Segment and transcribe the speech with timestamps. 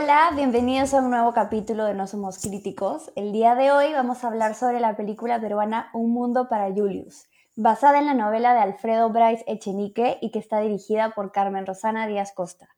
[0.00, 3.10] Hola, bienvenidos a un nuevo capítulo de No Somos Críticos.
[3.16, 7.26] El día de hoy vamos a hablar sobre la película peruana Un Mundo para Julius,
[7.56, 12.06] basada en la novela de Alfredo Bryce Echenique y que está dirigida por Carmen Rosana
[12.06, 12.68] Díaz Costa.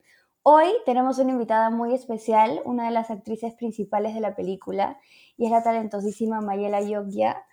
[0.43, 4.99] Hoy tenemos una invitada muy especial, una de las actrices principales de la película,
[5.37, 7.45] y es la talentosísima Mayela Yogya.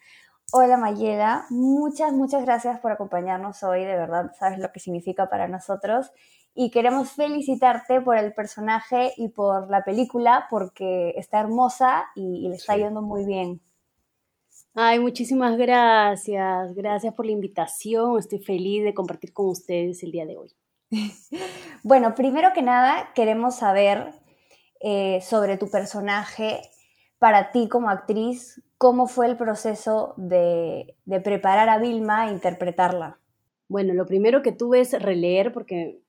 [0.53, 5.49] Hola Mayela, muchas, muchas gracias por acompañarnos hoy, de verdad sabes lo que significa para
[5.49, 6.13] nosotros
[6.59, 12.55] y queremos felicitarte por el personaje y por la película porque está hermosa y, le
[12.55, 13.61] está yendo muy bien.
[14.73, 20.25] Ay, muchísimas gracias, gracias por la invitación, estoy feliz de compartir con ustedes el día
[20.25, 20.51] de hoy.
[21.83, 24.13] bueno, primero que nada queremos saber
[24.79, 26.61] eh, sobre tu personaje,
[27.19, 33.19] para ti como actriz, ¿cómo fue el proceso de, preparar a Vilma e interpretarla?
[33.69, 35.99] Bueno, lo primero que tuve es releer, porque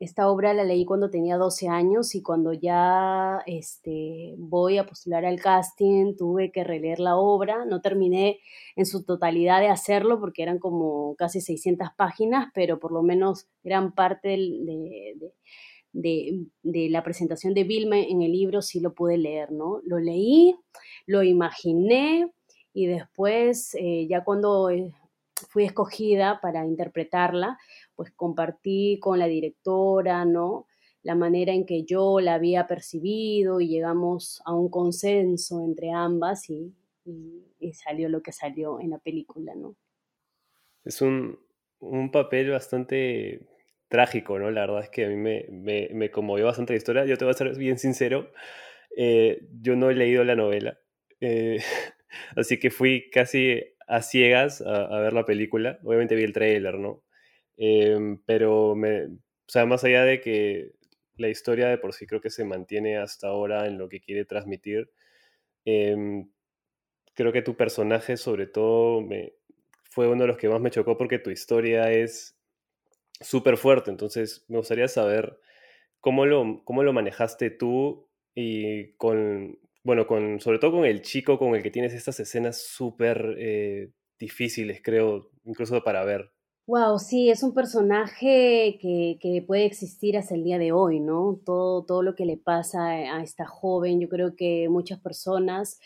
[0.00, 5.24] esta obra la leí cuando tenía 12 años y cuando ya este, voy a postular
[5.24, 7.64] al casting tuve que releer la obra.
[7.66, 8.40] No terminé
[8.74, 13.46] en su totalidad de hacerlo porque eran como casi 600 páginas, pero por lo menos
[13.62, 15.14] gran parte de,
[15.92, 19.80] de, la presentación de Vilma en el libro sí lo pude leer, ¿no?
[19.84, 20.56] Lo leí,
[21.06, 22.28] lo imaginé
[22.74, 24.92] y después, eh, ya cuando eh,
[25.48, 27.58] fui escogida para interpretarla,
[27.94, 30.66] pues compartí con la directora, ¿no?
[31.02, 36.48] La manera en que yo la había percibido y llegamos a un consenso entre ambas
[36.48, 36.72] y,
[37.04, 39.74] y, salió lo que salió en la película, ¿no?
[40.84, 41.38] Es un,
[41.80, 43.48] un papel bastante
[43.88, 44.50] trágico, ¿no?
[44.50, 47.04] La verdad es que a mí me, me, me conmovió bastante la historia.
[47.04, 48.30] Yo te voy a ser bien sincero,
[48.96, 50.78] eh, yo no he leído la novela,
[51.20, 51.58] eh,
[52.36, 53.60] así que fui casi
[53.92, 55.78] a ciegas a, ver la película.
[55.84, 57.02] Obviamente vi el trailer, ¿no?
[57.58, 59.10] Em, pero, me, o
[59.46, 60.72] sea, más allá de que
[61.16, 64.24] la historia de por sí creo que se mantiene hasta ahora en lo que quiere
[64.24, 64.90] transmitir,
[65.66, 66.30] em,
[67.14, 69.06] creo que tu personaje sobre todo
[69.84, 72.36] fue uno de los que más me chocó porque tu historia es
[73.20, 73.90] súper fuerte.
[73.90, 75.38] Entonces, me gustaría saber
[76.00, 81.38] cómo lo, cómo lo manejaste tú y con, bueno, con, sobre todo con el chico
[81.38, 86.30] con el que tienes estas escenas súper eh, difíciles, creo, incluso para ver.
[86.66, 91.40] Wow, sí, es un personaje que, que, puede existir hasta el día de hoy, ¿no?
[91.44, 95.80] Todo, todo lo que le pasa a esta joven, yo creo que muchas personas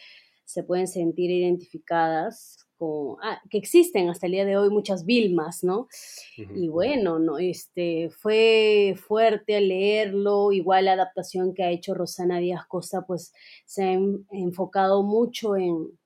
[0.44, 5.88] se pueden sentir identificadas Ah, que existen hasta el día de hoy muchas Vilmas, ¿no?
[6.36, 12.38] Y bueno, no, este, fue fuerte al leerlo, igual la adaptación que ha hecho Rosana
[12.38, 13.32] Díaz Costa, pues
[13.64, 13.92] se ha
[14.32, 15.98] enfocado mucho en,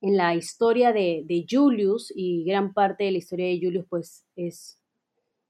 [0.00, 4.24] en la historia de, de, Julius y gran parte de la historia de Julius pues
[4.36, 4.80] es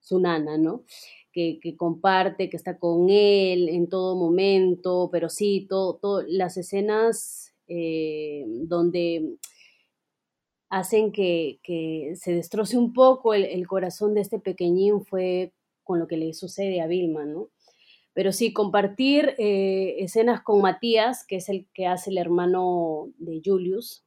[0.01, 0.85] su nana, ¿no?
[1.33, 7.55] Que, que, comparte, que está con él en todo momento, pero sí, todo, las escenas
[7.69, 9.37] eh, donde
[10.71, 11.61] hacen que,
[12.15, 15.53] se destroce un poco el, corazón de este pequeñín fue
[15.85, 17.49] con lo que le sucede a Vilma, ¿no?
[18.13, 23.41] Pero sí, compartir eh, escenas con Matías, que es el que hace el hermano de
[23.45, 24.05] Julius,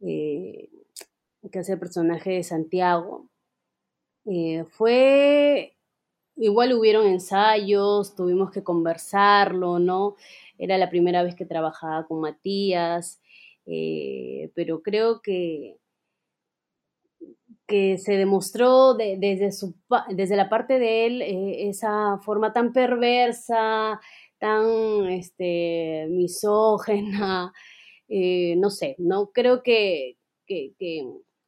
[0.00, 0.70] eh,
[1.50, 3.28] que hace el personaje de Santiago,
[4.26, 5.76] eh, fue,
[6.36, 10.16] igual hubieron ensayos, tuvimos que conversarlo, ¿no?
[10.58, 13.20] Era la primera vez que trabajaba con Matías,
[13.66, 15.78] eh, pero creo que,
[17.66, 19.74] que se demostró desde, su,
[20.10, 24.00] desde la parte de él eh, esa forma tan perversa,
[24.38, 27.52] tan este, misógena,
[28.08, 31.06] eh, no sé, no creo que, que, que,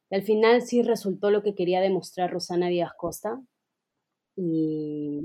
[0.09, 3.41] al final sí resultó lo que quería demostrar Rosana Díaz Costa.
[4.37, 5.19] Y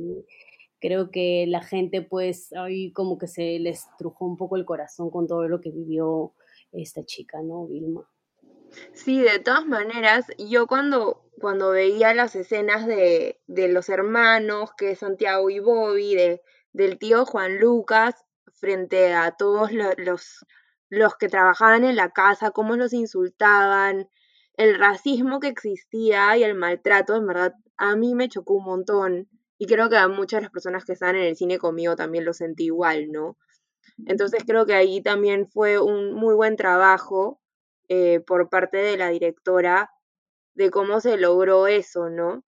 [0.80, 5.10] creo que la gente pues ahí como que se les trujó un poco el corazón
[5.10, 6.34] con todo lo que vivió
[6.72, 8.08] esta chica, ¿no, Vilma?
[8.92, 14.96] Sí, de todas maneras, yo cuando, cuando veía las escenas de, de los hermanos, que
[14.96, 16.42] Santiago y Bobby, de,
[16.72, 18.14] del tío Juan Lucas,
[18.54, 20.46] frente a todos los,
[20.88, 24.08] los, que trabajaban en la casa, cómo los insultaban,
[24.54, 29.28] el racismo que existía y el maltrato, en verdad, a mí me chocó un montón.
[29.58, 32.24] Y creo que a muchas de las personas que están en el cine conmigo también
[32.24, 33.36] lo sentí igual, ¿no?
[34.06, 37.40] Entonces creo que ahí también fue un muy buen trabajo
[37.88, 39.90] eh, por parte de la directora
[40.54, 42.44] de cómo se logró eso, ¿no?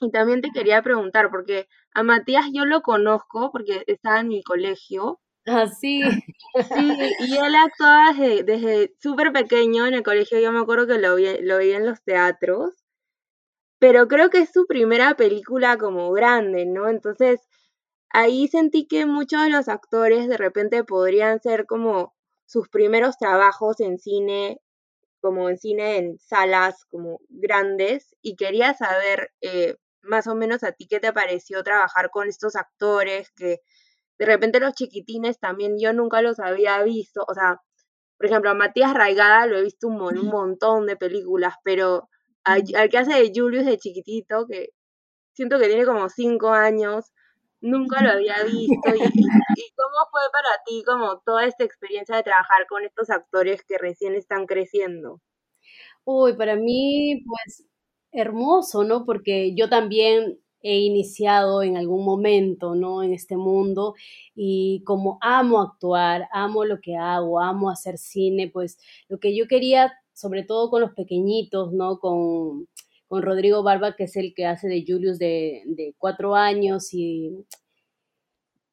[0.00, 4.42] Y también te quería preguntar, porque a Matías yo lo conozco porque estaba en mi
[4.42, 5.20] colegio.
[5.46, 6.02] Ah, sí.
[6.56, 6.56] Sí,
[7.20, 11.16] y él actuaba desde, desde súper pequeño en el colegio, yo me acuerdo que lo
[11.16, 12.74] vi, lo vi en los teatros,
[13.78, 16.88] pero creo que es su primera película como grande, ¿no?
[16.88, 17.40] Entonces,
[18.10, 22.14] ahí sentí que muchos de los actores de repente podrían ser como
[22.46, 24.60] sus primeros trabajos en cine,
[25.20, 30.72] como en cine en salas como grandes, y quería saber eh, más o menos a
[30.72, 33.60] ti qué te pareció trabajar con estos actores que
[34.18, 37.60] de repente los chiquitines también yo nunca los había visto, o sea,
[38.16, 42.08] por ejemplo, a Matías Raigada lo he visto un, un montón de películas, pero
[42.44, 44.70] al, que hace de Julius de chiquitito, que
[45.34, 47.12] siento que tiene como cinco años,
[47.60, 48.90] nunca lo había visto.
[48.94, 53.78] Y, cómo fue para ti como toda esta experiencia de trabajar con estos actores que
[53.78, 55.20] recién están creciendo?
[56.04, 57.66] Uy, para mí, pues,
[58.12, 59.04] hermoso, ¿no?
[59.04, 63.02] Porque yo también he iniciado en algún momento, ¿no?
[63.02, 63.94] En este mundo
[64.34, 69.46] y como amo actuar, amo lo que hago, amo hacer cine, pues lo que yo
[69.48, 71.98] quería, sobre todo con los pequeñitos, ¿no?
[72.00, 72.68] Con,
[73.08, 77.46] con Rodrigo Barba, que es el que hace de Julius de, de cuatro años y,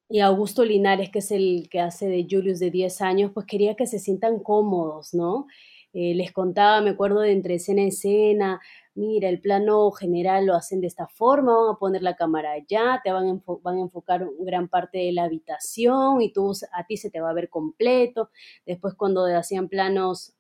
[0.10, 3.76] y Augusto Linares, que es el que hace de Julius de diez años, pues quería
[3.76, 5.48] que se sientan cómodos, ¿no?
[5.94, 8.60] Eh, les contaba, me acuerdo de entre escena y escena,
[8.96, 13.00] mira, el plano general lo hacen de esta forma, van a poner la cámara allá,
[13.04, 16.98] te van a, van a enfocar gran parte de la habitación y tú, a ti
[16.98, 18.30] se te va a ver completo.
[18.66, 20.34] Después cuando hacían planos,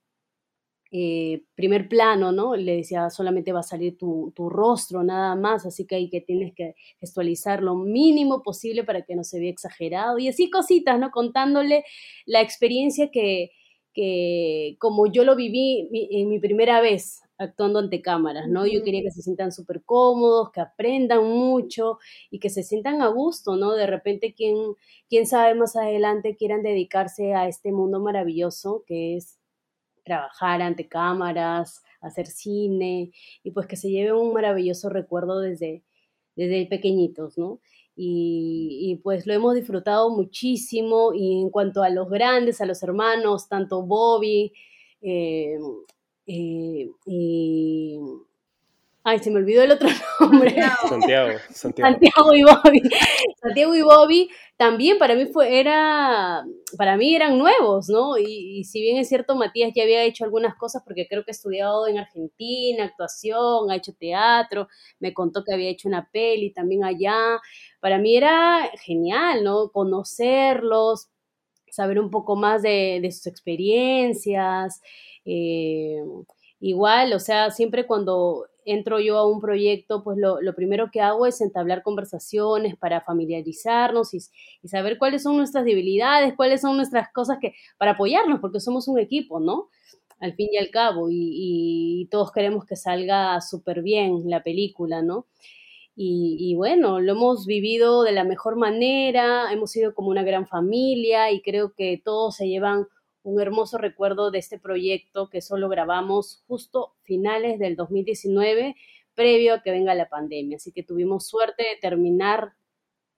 [0.95, 2.55] eh, primer plano, ¿no?
[2.55, 6.21] Le decía, solamente va a salir tu, tu, rostro nada más, así que hay que
[6.21, 10.99] tienes que gestualizar lo mínimo posible para que no se vea exagerado y así cositas,
[10.99, 11.09] ¿no?
[11.09, 11.83] Contándole
[12.27, 13.49] la experiencia que,
[13.91, 18.67] que como yo lo viví en mi primera vez, actuando ante cámaras, ¿no?
[18.67, 21.97] Yo quería que se sientan súper cómodos, que aprendan mucho
[22.29, 23.73] y que se sientan a gusto, ¿no?
[23.73, 24.55] De repente, quién,
[25.09, 29.39] quién sabe más adelante quieran dedicarse a este mundo maravilloso que es
[30.03, 33.11] trabajar ante cámaras, hacer cine
[33.43, 35.83] y pues que se lleve un maravilloso recuerdo desde,
[36.35, 37.59] desde pequeñitos, ¿no?
[37.95, 43.47] Y, pues lo hemos disfrutado muchísimo y en cuanto a los grandes, a los hermanos,
[43.47, 44.51] tanto Bobby,
[45.01, 45.57] eh,
[46.25, 47.99] eh, y.
[49.05, 49.89] Ay, se me olvidó el otro
[50.19, 50.55] nombre.
[50.87, 51.37] Santiago.
[51.51, 52.81] Santiago, y Bobby.
[53.41, 56.45] Santiago y Bobby también para mí fue, era,
[56.77, 58.17] para mí eran nuevos, ¿no?
[58.17, 61.33] Y, si bien es cierto, Matías ya había hecho algunas cosas porque creo que ha
[61.33, 64.69] estudiado en Argentina, actuación, ha hecho teatro,
[64.99, 67.41] me contó que había hecho una peli también allá.
[67.81, 69.69] Para mí era genial, ¿no?
[69.71, 71.09] Conocerlos,
[71.69, 74.81] saber un poco más de, de sus experiencias.
[75.25, 75.97] Eh,
[76.61, 81.25] igual, o sea, siempre cuando entro yo a un proyecto, pues lo, primero que hago
[81.25, 84.19] es entablar conversaciones para familiarizarnos y,
[84.67, 88.99] saber cuáles son nuestras debilidades, cuáles son nuestras cosas que, para apoyarnos, porque somos un
[88.99, 89.69] equipo, ¿no?
[90.19, 95.27] Al fin y al cabo, y, todos queremos que salga súper bien la película, ¿no?
[95.95, 100.47] Y, y, bueno, lo hemos vivido de la mejor manera, hemos sido como una gran
[100.47, 102.87] familia y creo que todos se llevan
[103.23, 108.75] un hermoso recuerdo de este proyecto que solo grabamos justo finales del 2019,
[109.15, 110.57] previo a que venga la pandemia.
[110.57, 112.53] Así que tuvimos suerte de terminar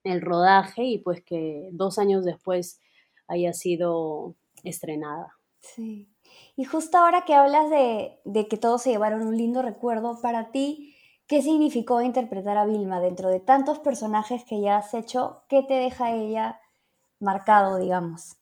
[0.04, 2.80] el rodaje y pues que dos años después
[3.27, 5.34] haya sido estrenada.
[5.60, 6.08] Sí.
[6.56, 10.51] Y justo ahora que hablas de, de que todos se llevaron un lindo recuerdo, para
[10.51, 10.96] ti,
[11.27, 15.44] ¿qué significó interpretar a Vilma dentro de tantos personajes que ya has hecho?
[15.50, 16.60] ¿Qué te deja ella
[17.20, 18.38] marcado, digamos?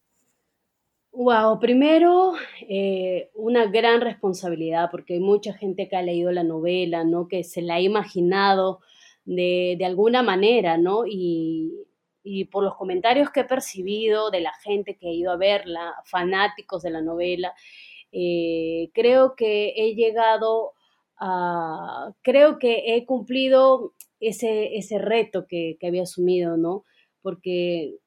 [1.15, 7.03] Wow, primero eh, una gran responsabilidad porque hay mucha gente que ha leído la novela,
[7.03, 7.27] ¿no?
[7.27, 8.79] Que se la ha imaginado
[9.24, 11.05] de, de alguna manera, ¿no?
[11.05, 11.72] Y,
[12.24, 15.93] y, por los comentarios que he percibido de la gente que ha ido a verla,
[16.05, 17.53] fanáticos de la novela,
[18.12, 20.74] eh, creo que he llegado
[21.17, 26.86] a, creo que he cumplido ese, ese reto que, que había asumido, ¿no?
[27.22, 27.98] Porque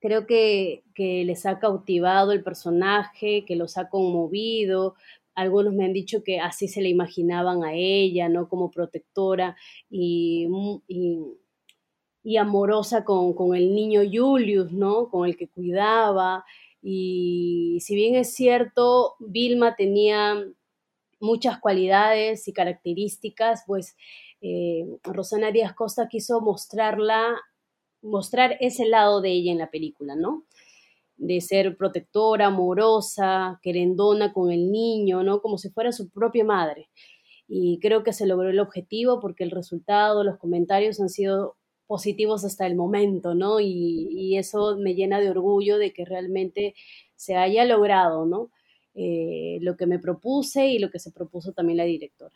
[0.00, 4.94] creo que, les ha cautivado el personaje, que los ha conmovido.
[5.34, 8.48] Algunos me han dicho que así se le imaginaban a ella, ¿no?
[8.48, 9.56] Como protectora
[9.88, 10.48] y,
[12.24, 15.08] y, amorosa con, con, el niño Julius, ¿no?
[15.08, 16.44] Con el que cuidaba.
[16.82, 20.44] Y si bien es cierto, Vilma tenía
[21.20, 23.96] muchas cualidades y características, pues
[24.40, 27.36] eh, Rosana Díaz Costa quiso mostrarla
[28.02, 30.44] mostrar ese lado de ella en la película, ¿no?
[31.16, 35.40] De ser protectora, amorosa, querendona con el niño, ¿no?
[35.40, 36.88] Como si fuera su propia madre.
[37.48, 41.56] Y creo que se logró el objetivo porque el resultado, los comentarios han sido
[41.88, 43.60] positivos hasta el momento, ¿no?
[43.60, 46.74] Y, eso me llena de orgullo de que realmente
[47.16, 48.50] se haya logrado, ¿no?
[48.94, 52.34] Eh, lo que me propuse y lo que se propuso también la directora.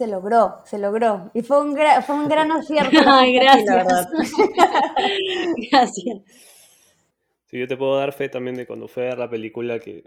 [0.00, 1.30] Se logró, se logró.
[1.34, 1.76] Y fue un,
[2.06, 2.98] fue un gran acierto.
[3.06, 4.08] Ay, gracias.
[5.70, 6.22] gracias.
[7.44, 10.04] Sí, yo te puedo dar fe también de cuando fue a ver la película que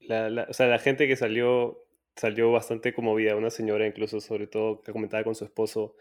[0.00, 1.82] la, o sea, la gente que salió
[2.14, 5.96] salió bastante conmovida, una señora incluso, sobre todo, que comentaba con su esposo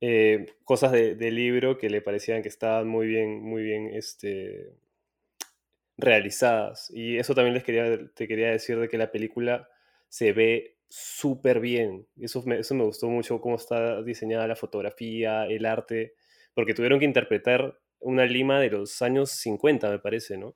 [0.00, 4.72] eh, cosas del de libro que le parecían que estaban muy bien, muy bien este,
[5.96, 6.92] realizadas.
[6.94, 9.68] Y eso también les quería, te quería decir de que la película
[10.08, 12.06] se ve súper bien.
[12.20, 16.12] Eso me, eso me gustó mucho, cómo está diseñada la fotografía, el arte,
[16.52, 20.54] porque tuvieron que interpretar una Lima de los años 50, me parece, ¿no?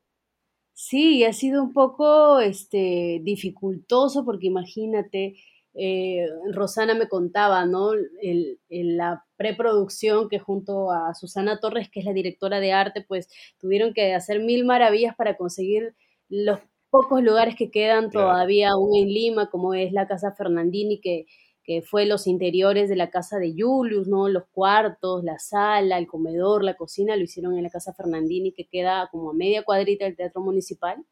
[0.74, 5.36] Sí, ha sido un poco este, dificultoso porque imagínate,
[5.72, 7.92] eh, Rosana me contaba, ¿no?
[7.94, 13.30] El, la preproducción que junto a Susana Torres, que es la directora de arte, pues
[13.58, 15.94] tuvieron que hacer mil maravillas para conseguir
[16.28, 16.60] los
[17.02, 21.26] pocos lugares que quedan todavía aún en Lima, como es la Casa Fernandini, que
[21.66, 24.28] que fue los interiores de la casa de Julius, ¿no?
[24.28, 28.68] Los cuartos, la sala, el comedor, la cocina, lo hicieron en la casa Fernandini, que
[28.68, 31.04] queda como a media cuadrita del Teatro Municipal.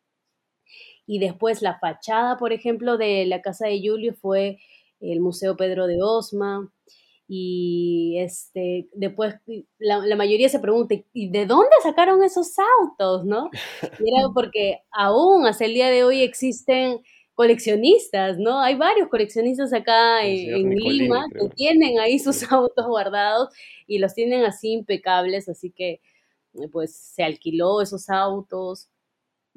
[1.07, 4.59] Y después la fachada, por ejemplo, de la casa de Julius fue
[5.01, 6.73] el Museo Pedro de Osma.
[7.27, 9.37] Y este, después
[9.79, 13.25] la, la mayoría se pregunta, ¿y de dónde sacaron esos autos?
[13.25, 13.51] ¿no?
[14.01, 17.01] Y era porque aún hasta el día de hoy existen
[17.35, 18.61] coleccionistas, ¿no?
[18.61, 23.49] Hay varios coleccionistas acá en, Lima que tienen ahí sus autos guardados
[23.87, 26.01] y los tienen así impecables, así que
[26.71, 28.89] pues se alquiló esos autos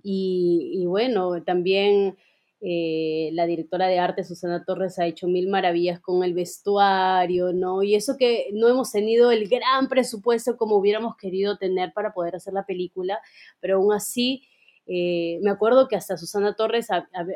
[0.01, 2.17] y, bueno, también
[2.59, 7.83] eh, la directora de arte Susana Torres ha hecho mil maravillas con el vestuario, ¿no?
[7.83, 12.35] Y eso que no hemos tenido el gran presupuesto como hubiéramos querido tener para poder
[12.35, 13.19] hacer la película,
[13.59, 14.47] pero aún así
[14.87, 16.87] eh, me acuerdo que hasta Susana Torres,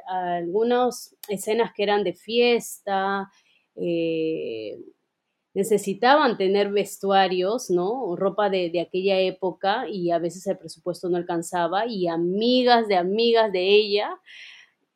[0.07, 3.29] algunas escenas que eran de fiesta,
[3.75, 4.79] eh,
[5.53, 8.15] necesitaban tener vestuarios, ¿no?
[8.15, 13.51] Ropa de, aquella época y a veces el presupuesto no alcanzaba y amigas de amigas
[13.51, 14.09] de ella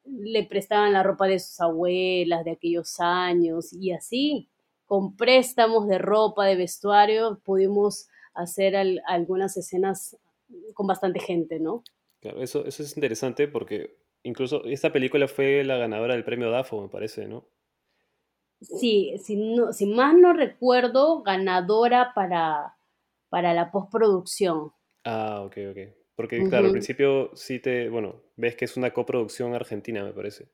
[0.05, 4.49] le prestaban la ropa de sus abuelas de aquellos años y así,
[4.85, 8.75] con préstamos de ropa, de vestuario, pudimos hacer
[9.07, 10.17] algunas escenas
[10.73, 11.83] con bastante gente, ¿no?
[12.21, 16.81] Claro, eso, eso es interesante porque incluso esta película fue la ganadora del premio DAFO,
[16.81, 17.45] me parece, ¿no?
[18.61, 22.77] Sí, si, no, si más no recuerdo, ganadora para,
[23.29, 24.71] para la postproducción.
[25.03, 26.04] Ah, ok, ok.
[26.15, 30.47] Porque, claro, al principio sí te, bueno, ves que es una coproducción argentina, me parece.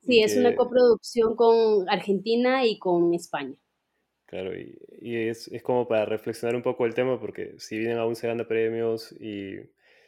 [0.00, 3.56] Sí, es una coproducción con Argentina y con España.
[4.26, 7.96] Claro, y, y es, es, como para reflexionar un poco el tema, porque si bien
[7.98, 9.56] aún se gana premios y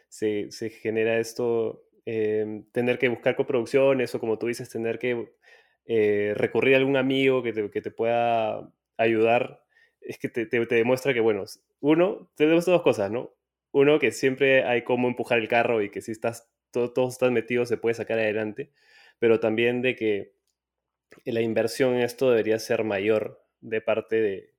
[0.09, 5.33] se, se genera esto, em, tener que buscar coproducciones o como tú dices, tener que
[5.87, 9.63] eh, recurrir a algún amigo que te, que te pueda ayudar,
[10.01, 11.45] es que te, te, demuestra que, bueno,
[11.81, 13.33] uno, te demuestra dos cosas, ¿no?
[13.77, 17.35] Uno, que siempre hay cómo empujar el carro y que si estás, todo, todos están
[17.35, 18.73] metidos se puede sacar adelante,
[19.19, 20.33] pero también de que
[21.25, 24.55] la inversión en esto debería ser mayor de parte de,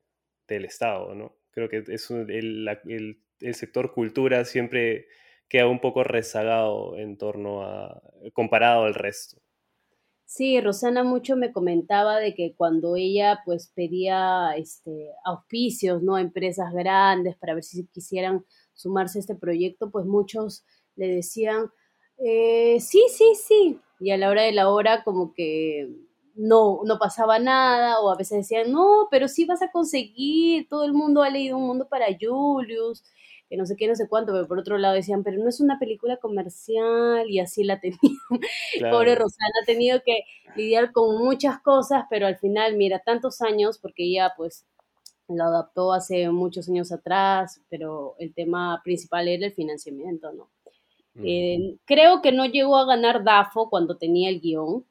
[0.48, 1.36] del Estado, ¿no?
[1.50, 5.08] Creo que es el, el, el sector cultura siempre
[5.48, 8.02] queda un poco rezagado en torno a,
[8.34, 9.42] comparado al resto.
[10.26, 16.18] Sí, Rosana mucho me comentaba de que cuando ella pues pedía este, auspicios, ¿no?
[16.18, 18.46] Empresas grandes para ver si quisieran
[18.78, 20.64] sumarse a este proyecto, pues muchos
[20.96, 21.70] le decían,
[22.18, 23.80] eh, sí, sí, sí.
[24.00, 25.90] Y a la hora de la hora como que
[26.36, 30.86] no, no pasaba nada, o a veces decían, no, pero sí vas a conseguir, todo
[30.86, 33.04] el mundo ha leído Un Mundo para Julius,
[33.50, 35.60] que no sé qué, no sé cuánto, pero por otro lado decían, pero no es
[35.60, 37.98] una película comercial y así la tenía.
[38.92, 40.24] Pobre Rosana ha tenido que
[40.56, 44.66] lidiar con muchas cosas, pero al final, mira, tantos años, porque ella pues
[45.28, 50.50] lo adaptó hace muchos años atrás, pero el tema principal era el financiamiento, ¿no?
[51.24, 54.86] Eh, creo que no llegó a ganar DAFO cuando tenía el guion,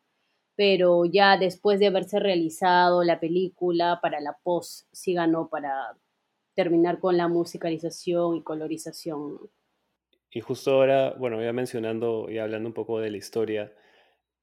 [0.57, 5.97] pero ya después de haberse realizado la película para la post, sí ganó para
[6.55, 9.39] terminar con la musicalización y colorización.
[10.33, 13.73] Y justo ahora, bueno, ya mencionando y hablando un poco de la historia,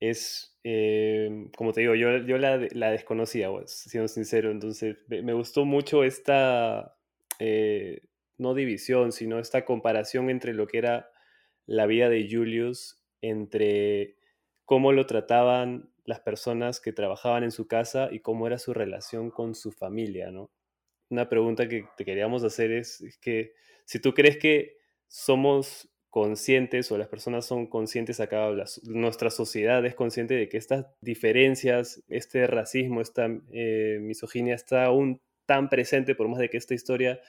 [0.10, 5.66] es, eh, como te digo, yo, yo la, la desconocía, siendo sincero, entonces me, gustó
[5.66, 6.98] mucho esta,
[7.40, 8.02] eh,
[8.38, 11.10] no división, sino esta comparación entre lo que era
[11.66, 14.18] la vida de Julius, entre
[14.66, 19.32] cómo lo trataban las personas que trabajaban en su casa y cómo era su relación
[19.32, 20.52] con su familia, ¿no?
[21.14, 23.54] una pregunta que te queríamos hacer es, que
[23.86, 28.48] si tú crees que somos conscientes o las personas son conscientes acá,
[28.84, 35.20] nuestra sociedad es consciente de que estas diferencias, este racismo, esta eh, misoginia está aún
[35.48, 37.20] tan presente, por más de que esta historia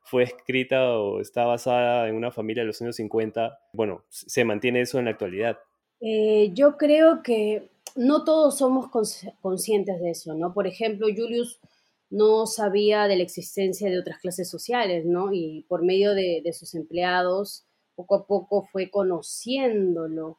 [0.00, 4.80] fue escrita o está basada en una familia de los años 50, bueno, se mantiene
[4.80, 5.60] eso en la actualidad.
[6.00, 8.88] Eh, yo creo que no todos somos
[9.40, 10.52] conscientes de eso, ¿no?
[10.52, 11.60] Por ejemplo, Julius
[12.10, 15.32] no sabía de la existencia de otras clases sociales, ¿no?
[15.32, 20.38] Y por medio de, sus empleados, poco a poco fue conociéndolo.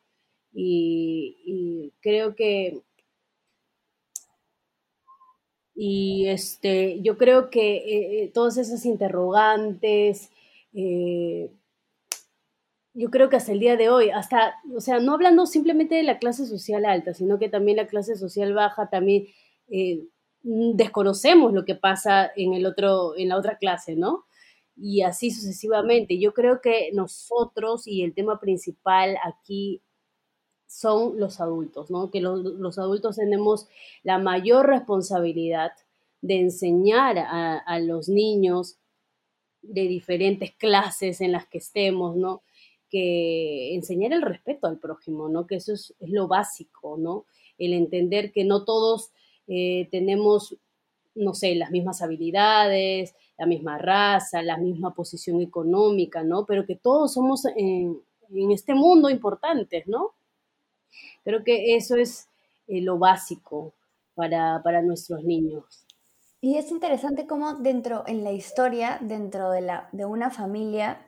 [0.53, 2.81] Y, creo que
[5.75, 10.29] y este yo creo que eh, eh, todas esas interrogantes
[10.73, 11.49] eh,
[12.93, 16.03] yo creo que hasta el día de hoy hasta o sea no hablando simplemente de
[16.03, 19.25] la clase social alta sino que también la clase social baja también
[20.43, 24.25] desconocemos lo que pasa en el otro, en la otra clase, ¿no?
[24.75, 26.19] Y así sucesivamente.
[26.19, 29.81] Yo creo que nosotros y el tema principal aquí
[30.67, 32.09] son los adultos, ¿no?
[32.09, 33.67] Que los, adultos tenemos
[34.01, 35.71] la mayor responsabilidad
[36.21, 38.77] de enseñar a, los niños
[39.61, 42.41] de diferentes clases en las que estemos, ¿no?
[42.89, 45.45] Que enseñar el respeto al prójimo, ¿no?
[45.45, 47.25] Que eso es, es lo básico, ¿no?
[47.59, 49.11] El entender que no todos
[49.47, 50.55] eh, tenemos,
[51.15, 56.45] no sé, las mismas habilidades, la misma raza, la misma posición económica, ¿no?
[56.45, 58.01] Pero que todos somos en,
[58.51, 60.15] este mundo importantes, ¿no?
[61.23, 62.27] Creo que eso es
[62.67, 63.73] eh, lo básico
[64.15, 65.85] para, para nuestros niños.
[66.41, 71.07] Y es interesante cómo dentro, en la historia, dentro de, la, de una familia,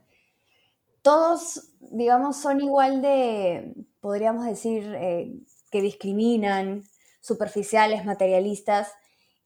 [1.01, 5.33] todos, digamos, son igual de, podríamos decir, eh,
[5.71, 6.83] que discriminan,
[7.19, 8.93] superficiales, materialistas,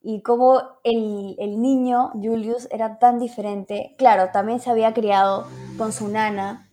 [0.01, 3.95] y cómo el, niño, Julius, era tan diferente.
[3.97, 6.69] Claro, también se había criado con su nana,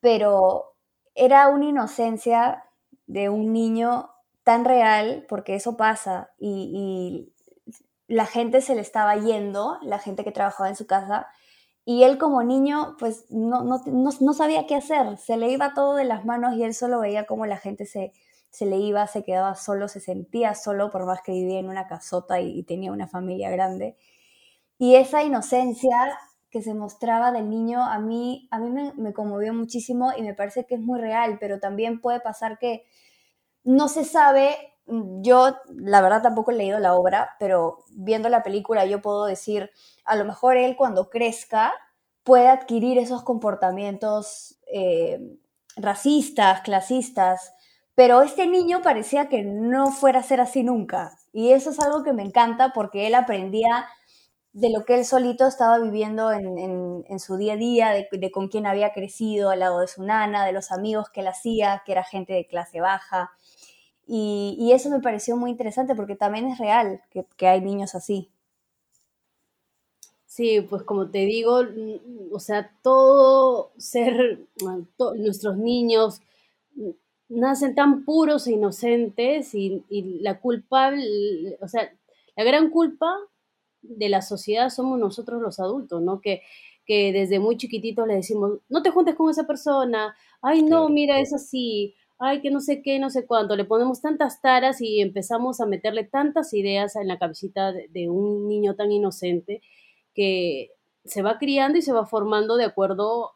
[0.00, 0.74] pero
[1.14, 2.64] era una inocencia
[3.06, 4.10] de un niño
[4.42, 7.32] tan real, porque eso pasa, y,
[8.08, 11.26] la gente se le estaba yendo, la gente que trabajaba en su casa,
[11.84, 15.96] y él como niño, pues no, no, no sabía qué hacer, se le iba todo
[15.96, 18.12] de las manos y él solo veía cómo la gente se,
[18.56, 21.86] se le iba, se quedaba solo, se sentía solo por más que vivía en una
[21.86, 23.98] casota y, tenía una familia grande.
[24.78, 30.12] Y esa inocencia que se mostraba del niño a mí, a mí me, conmovió muchísimo
[30.16, 32.86] y me parece que es muy real, pero también puede pasar que
[33.62, 38.86] no se sabe, yo la verdad tampoco he leído la obra, pero viendo la película
[38.86, 39.70] yo puedo decir,
[40.06, 41.74] a lo mejor él cuando crezca
[42.22, 45.20] puede adquirir esos comportamientos eh,
[45.76, 47.52] racistas, clasistas,
[47.96, 51.18] pero este niño parecía que no fuera a ser así nunca.
[51.32, 53.86] Y eso es algo que me encanta porque él aprendía
[54.52, 58.66] de lo que él solito estaba viviendo en, su día a día, de, con quién
[58.66, 62.04] había crecido al lado de su nana, de los amigos que él hacía, que era
[62.04, 63.32] gente de clase baja.
[64.06, 68.30] Y, eso me pareció muy interesante porque también es real que, hay niños así.
[70.26, 71.62] Sí, pues como te digo,
[72.30, 74.46] o sea, todo ser,
[75.16, 76.20] nuestros niños
[77.28, 79.84] nacen tan puros e inocentes y,
[80.20, 81.92] la culpable, o sea,
[82.36, 83.16] la gran culpa
[83.82, 86.20] de la sociedad somos nosotros los adultos, ¿no?
[86.20, 86.42] Que,
[86.84, 91.18] que desde muy chiquititos le decimos, no te juntes con esa persona, ay, no, mira,
[91.20, 95.00] es así, ay, que no sé qué, no sé cuánto, le ponemos tantas taras y
[95.00, 99.62] empezamos a meterle tantas ideas en la cabecita de un niño tan inocente
[100.14, 100.70] que
[101.04, 103.32] se va criando y se va formando de acuerdo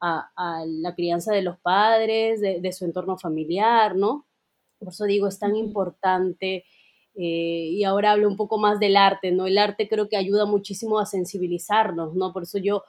[0.00, 4.26] a, la crianza de los padres, de, su entorno familiar, ¿no?
[4.78, 6.64] Por eso digo, es tan importante.
[7.14, 9.46] Eh, y ahora hablo un poco más del arte, ¿no?
[9.46, 12.32] El arte creo que ayuda muchísimo a sensibilizarnos, ¿no?
[12.32, 12.84] Por eso yo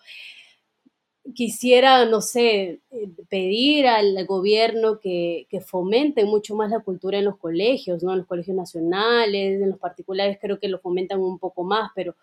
[1.33, 7.25] quisiera, no sé, eh, pedir al gobierno que, que, fomente mucho más la cultura en
[7.25, 8.11] los colegios, ¿no?
[8.11, 12.15] En los colegios nacionales, en los particulares creo que lo fomentan un poco más, pero,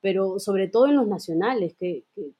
[0.00, 2.32] pero sobre todo en los nacionales, que, que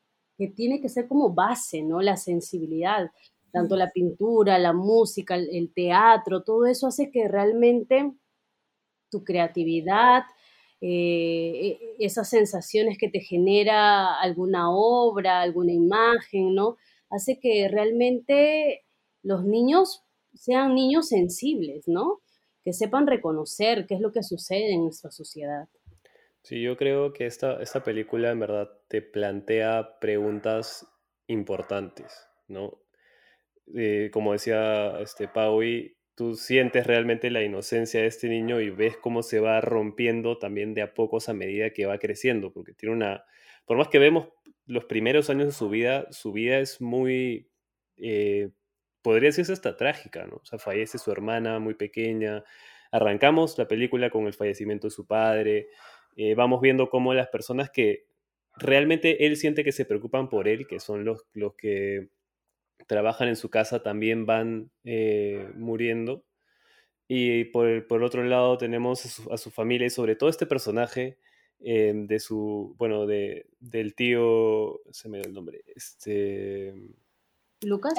[0.55, 2.01] tiene que ser como base, ¿no?
[2.01, 3.11] La sensibilidad,
[3.53, 8.13] tanto la pintura, la música, el teatro, todo eso hace que realmente
[9.11, 10.25] tu creatividad,
[10.81, 16.77] eh, e, esas sensaciones que te genera alguna obra, alguna imagen, ¿no?
[17.11, 18.85] Hace que realmente
[19.23, 20.03] los niños
[20.35, 22.21] sean niños sensibles, ¿no?
[22.65, 25.69] Que sepan reconocer qué es lo que sucede en nuestra sociedad.
[26.47, 30.87] Sí, yo creo que esta, esta película en verdad te plantea preguntas
[31.27, 32.81] importantes, ¿no?
[33.75, 38.97] Eh, como decía este Paui, tú sientes realmente la inocencia de este niño y ves
[38.97, 42.95] cómo se va rompiendo también de a pocos a medida que va creciendo, porque tiene
[42.95, 43.25] una,
[43.65, 44.29] por más que vemos
[44.67, 47.51] los primeros años de su vida, su vida es muy,
[47.97, 48.51] eh,
[49.03, 50.37] podría decirse hasta trágica, ¿no?
[50.37, 52.45] O sea, fallece su hermana muy pequeña.
[52.93, 55.69] Arrancamos la película con el fallecimiento de su padre.
[56.17, 58.07] Eh, vamos viendo cómo las personas que
[58.57, 62.09] realmente él siente que se preocupan por él, que son los, los que
[62.87, 66.25] trabajan en su casa, también van eh, muriendo.
[67.09, 71.19] Y por, por, otro lado tenemos a su, familia y sobre todo este personaje
[71.61, 76.75] eh, de su, bueno, de, del tío, se me da el nombre, este...
[77.63, 77.95] Lucas.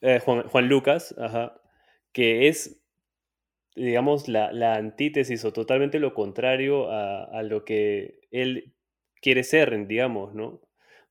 [0.00, 1.60] Eh, Juan, Lucas, ajá,
[2.12, 2.79] que es,
[3.76, 8.74] digamos, la, la, antítesis o totalmente lo contrario a, a, lo que él
[9.20, 10.60] quiere ser, digamos, ¿no?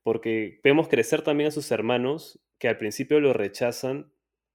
[0.04, 4.12] Porque vemos crecer también a sus hermanos que al principio lo rechazan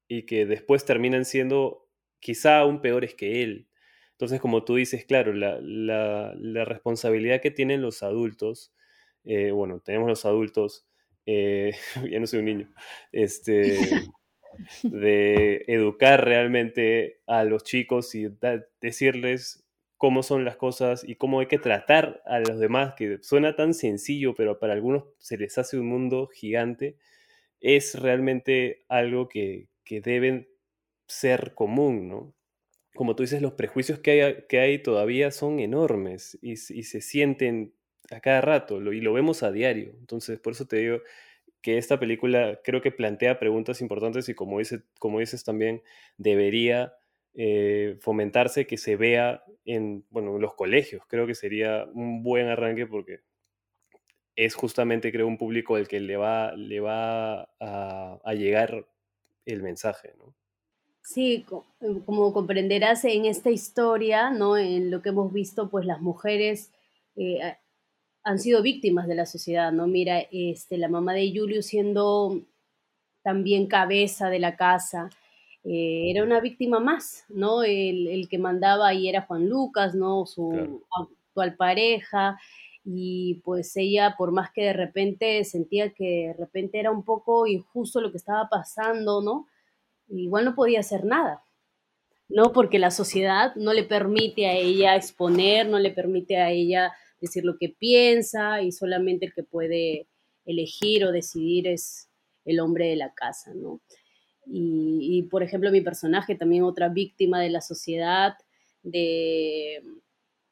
[0.09, 1.89] y que después terminan siendo
[2.21, 3.69] quizá aún peores que él.
[4.13, 8.73] Entonces, como tú dices, claro, la, la, responsabilidad que tienen los adultos,
[9.25, 10.87] eh, bueno, tenemos los adultos,
[11.27, 11.73] eh,
[12.11, 12.75] ya no soy un niño,
[13.13, 13.79] este,
[14.83, 18.29] de educar realmente a los chicos y
[18.81, 19.65] decirles
[19.97, 23.75] cómo son las cosas y cómo hay que tratar a los demás, que suena tan
[23.75, 26.97] sencillo, pero para algunos se les hace un mundo gigante,
[27.61, 30.49] es realmente algo que, que deben
[31.09, 32.35] ser común, ¿no?
[32.95, 37.01] Como tú dices, los prejuicios que hay, que hay todavía son enormes y, y se
[37.01, 37.75] sienten
[38.11, 39.95] a cada rato y lo vemos a diario.
[39.99, 41.01] Entonces, por eso te digo
[41.65, 45.83] que esta película creo que plantea preguntas importantes y como, dice, como dices también,
[46.19, 46.95] debería
[47.33, 51.07] eh, fomentarse que se vea en, bueno, los colegios.
[51.09, 53.21] Creo que sería un buen arranque porque
[54.37, 58.87] es justamente, creo, un público al que le va, le va a, llegar
[59.47, 60.13] el mensaje.
[61.01, 61.47] Sí,
[61.81, 64.59] eh, como comprenderás en esta historia, ¿no?
[64.59, 66.75] En lo que hemos visto, pues las mujeres
[67.17, 67.57] eh,
[68.25, 69.87] han sido víctimas de la sociedad, ¿no?
[69.87, 72.43] Mira, este, la mamá de Julio siendo
[73.23, 75.11] también cabeza de la casa,
[75.63, 77.63] eh, era una víctima más, ¿no?
[77.63, 80.27] El, que mandaba ahí era Juan Lucas, ¿no?
[80.27, 82.39] Su actual pareja,
[82.85, 87.47] y pues ella, por más que de repente sentía que de repente era un poco
[87.47, 89.47] injusto lo que estaba pasando, ¿no?
[90.09, 91.43] Igual no podía hacer nada,
[92.29, 92.53] ¿no?
[92.53, 97.45] Porque la sociedad no le permite a ella exponer, no le permite a ella decir
[97.45, 100.09] lo que piensa y solamente el que puede
[100.45, 102.09] elegir o decidir es
[102.45, 103.81] el hombre de la casa, ¿no?
[104.47, 108.35] Y, por ejemplo, mi personaje, también otra víctima de la sociedad,
[108.83, 109.83] de,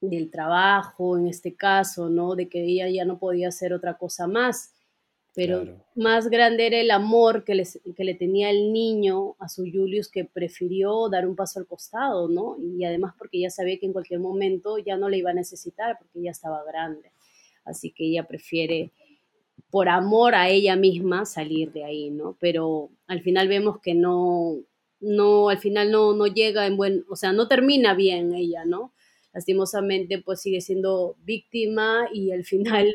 [0.00, 2.34] del trabajo, en este caso, ¿no?
[2.34, 4.72] De que ella ya no podía hacer otra cosa más.
[5.34, 5.64] Pero
[5.94, 7.66] más grande era el amor que le,
[7.96, 12.28] que le tenía el niño a su Julius que prefirió dar un paso al costado,
[12.28, 12.58] ¿no?
[12.60, 15.96] Y además porque ya sabía que en cualquier momento ya no le iba a necesitar
[15.98, 17.10] porque ya estaba grande.
[17.64, 18.90] Así que ella prefiere
[19.70, 22.36] por amor a ella misma salir de ahí, ¿no?
[22.38, 24.58] Pero al final vemos que no,
[25.00, 28.92] no, al final no, no llega en buen, o sea, no termina bien ella, ¿no?
[29.32, 32.94] Lastimosamente, pues sigue siendo víctima y al final,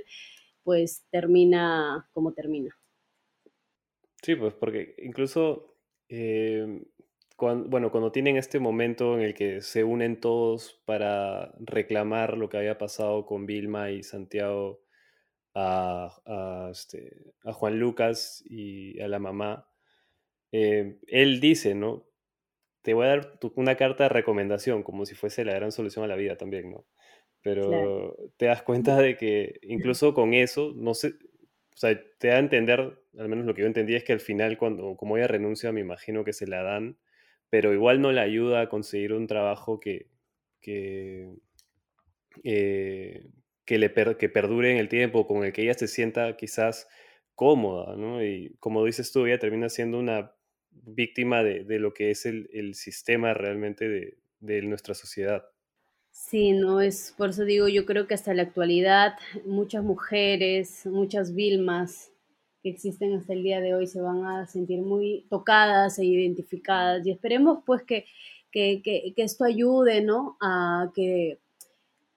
[0.67, 2.77] pues termina como termina.
[4.21, 5.77] Sí, pues porque incluso,
[6.09, 6.83] eh,
[7.37, 12.57] bueno, cuando tienen este momento en el que se unen todos para reclamar lo que
[12.57, 14.81] había pasado con Vilma y Santiago,
[15.55, 19.69] a, este, a Juan Lucas y a la mamá,
[20.51, 22.09] eh, él dice, ¿no?
[22.81, 26.09] Te voy a dar una carta de recomendación, como si fuese la gran solución a
[26.09, 26.85] la vida también, ¿no?
[27.41, 31.13] Pero te das cuenta de que incluso con eso, no sé,
[31.77, 34.19] o sea, te da a entender, al menos lo que yo entendí es que al
[34.19, 36.97] final, cuando, como ella renuncia, me imagino que se la dan,
[37.49, 40.07] pero igual no le ayuda a conseguir un trabajo que,
[40.59, 41.31] que,
[42.43, 43.27] eh,
[43.63, 46.87] que, le que perdure en el tiempo, con el que ella se sienta quizás
[47.35, 48.23] cómoda, ¿no?
[48.23, 50.33] Y como dices tú, ella termina siendo una
[50.71, 55.45] víctima de, lo que es el, sistema realmente de, de, nuestra sociedad.
[56.19, 59.13] Sí, no es, por eso digo, yo creo que hasta la actualidad
[59.45, 62.11] muchas mujeres, muchas Vilmas
[62.61, 67.05] que existen hasta el día de hoy se van a sentir muy tocadas e identificadas
[67.05, 68.05] y esperemos pues que,
[68.51, 70.37] que, que, que esto ayude, ¿no?
[70.41, 71.39] A que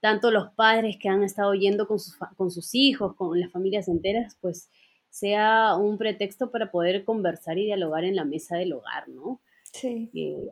[0.00, 3.86] tanto los padres que han estado yendo con sus, con sus hijos, con las familias
[3.86, 4.70] enteras, pues
[5.10, 9.40] sea un pretexto para poder conversar y dialogar en la mesa del hogar, ¿no?
[9.72, 10.10] Sí.
[10.14, 10.50] Eh,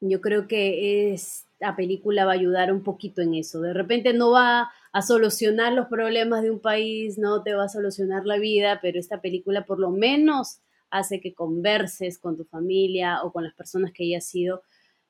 [0.00, 1.12] yo creo que
[1.60, 3.60] esta película va a ayudar un poquito en eso.
[3.60, 7.68] De repente no va a solucionar los problemas de un país, no te va a
[7.68, 13.22] solucionar la vida, pero esta película por lo menos hace que converses con tu familia
[13.22, 14.62] o con las personas que hayas sido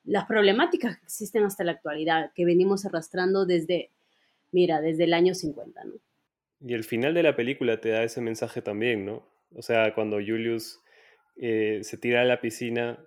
[0.03, 3.89] las problemáticas que existen hasta la actualidad, que venimos arrastrando desde,
[4.51, 5.93] mira, desde el año 50, ¿no?
[6.67, 9.25] Y el final de la película te da ese mensaje también, ¿no?
[9.55, 10.81] O sea, cuando Julius
[11.37, 12.99] eh, se tira a la piscina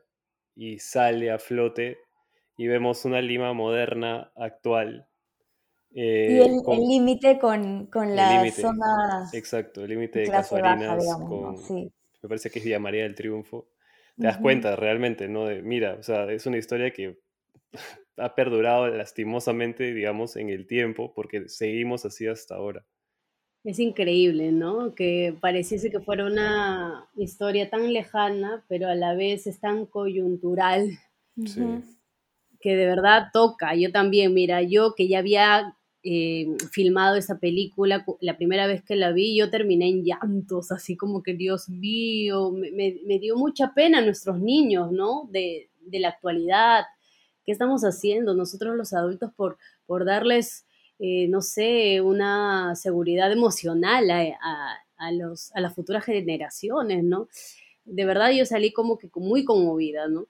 [0.57, 1.99] y sale a flote
[2.57, 5.07] y vemos una Lima moderna, actual.
[5.91, 9.29] y el límite con, con, la zona...
[9.33, 11.57] Exacto, el límite de Casuarinas con...
[12.23, 13.69] Me parece que es Villa María del Triunfo.
[14.17, 15.47] Te das cuenta realmente, ¿no?
[15.47, 17.19] De, mira, o sea, es una historia que
[18.17, 22.87] ha perdurado lastimosamente, digamos, en el tiempo, porque seguimos así hasta ahora.
[23.65, 24.95] Es increíble, ¿no?
[24.95, 30.91] Que pareciese que fuera una historia tan lejana, pero a la vez es tan coyuntural.
[32.65, 33.77] Que de verdad toca.
[33.77, 38.97] Yo también, mira, yo que ya había eh, filmado esa película, la primera vez que
[38.97, 43.99] la vi, yo terminé en llantos, así como que Dios mío, me, dio mucha pena
[43.99, 45.29] a nuestros niños, ¿no?
[45.31, 46.85] De, de la actualidad,
[47.45, 50.67] ¿Qué estamos haciendo nosotros los adultos por, por darles,
[50.99, 57.29] eh, no sé, una seguridad emocional a, los, a las futuras generaciones, ¿no?
[57.85, 60.27] De verdad yo salí como que muy conmovida, ¿no?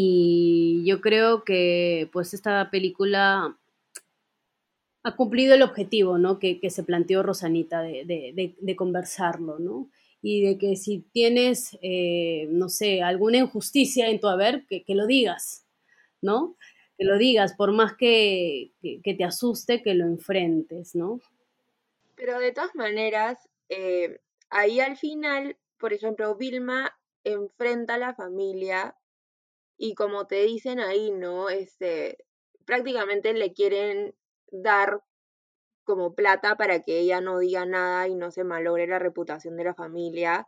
[0.00, 3.58] Y yo creo que pues esta película
[5.02, 6.38] ha cumplido el objetivo, ¿no?
[6.38, 9.90] Que, se planteó Rosanita de, conversarlo, ¿no?
[10.22, 14.94] Y de que si tienes, eh, no sé, alguna injusticia en tu haber, que, que
[14.94, 15.66] lo digas,
[16.22, 16.54] ¿no?
[16.96, 21.20] Que lo digas, por más que, te asuste, que lo enfrentes, ¿no?
[22.14, 28.94] Pero de todas maneras, eh, ahí al final, por ejemplo, Vilma enfrenta a la familia
[29.78, 31.48] y como te dicen ahí, ¿no?
[31.48, 32.18] Este,
[32.66, 34.14] prácticamente le quieren
[34.50, 35.00] dar
[35.84, 39.64] como plata para que ella no diga nada y no se malogre la reputación de
[39.64, 40.46] la familia.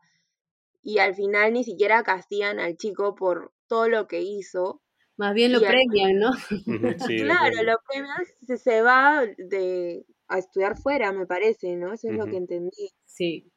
[0.83, 4.83] Y al final ni siquiera castigan al chico por todo lo que hizo.
[5.17, 6.31] Más bien lo premian, ¿no?
[7.07, 8.17] claro, lo premian,
[8.47, 11.93] se, se va de, a estudiar fuera, me parece, ¿no?
[11.93, 12.91] Eso es lo que entendí.
[13.05, 13.51] Sí.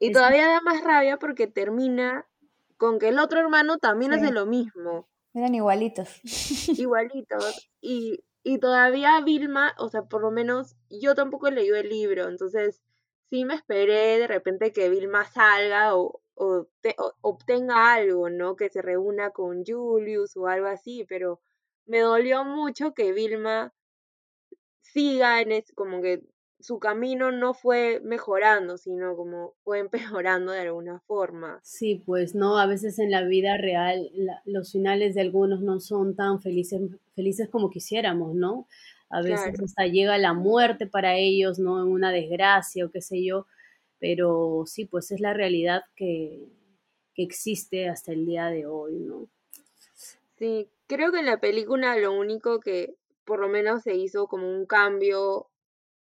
[0.00, 2.26] Y todavía da más rabia porque termina
[2.78, 5.08] con que el otro hermano también hace lo mismo.
[5.34, 6.20] Eran igualitos.
[6.78, 7.70] Igualitos.
[7.80, 12.28] Y, y todavía Vilma, o sea, por lo menos yo tampoco he leído el libro,
[12.28, 12.80] entonces
[13.28, 16.66] sí me esperé de repente que Vilma salga o, o,
[17.20, 18.56] obtenga algo, ¿no?
[18.56, 21.40] Que se reúna con Julius o algo así, pero
[21.84, 23.74] me dolió mucho que Vilma
[24.80, 26.22] siga en es, como que
[26.60, 31.60] su camino no fue mejorando, sino como fue empeorando de alguna forma.
[31.62, 34.10] Sí, pues no, a veces en la vida real
[34.44, 36.80] los finales de algunos no son tan felices,
[37.14, 38.66] felices como quisiéramos, ¿no?
[39.10, 41.86] A veces hasta llega la muerte para ellos, ¿no?
[41.86, 43.46] Una desgracia o qué sé yo
[43.98, 46.46] pero sí, pues es la realidad que,
[47.20, 49.26] existe hasta el día de hoy, ¿no?
[50.36, 52.94] Sí, creo que en la película lo único que
[53.24, 55.48] por lo menos se hizo como un cambio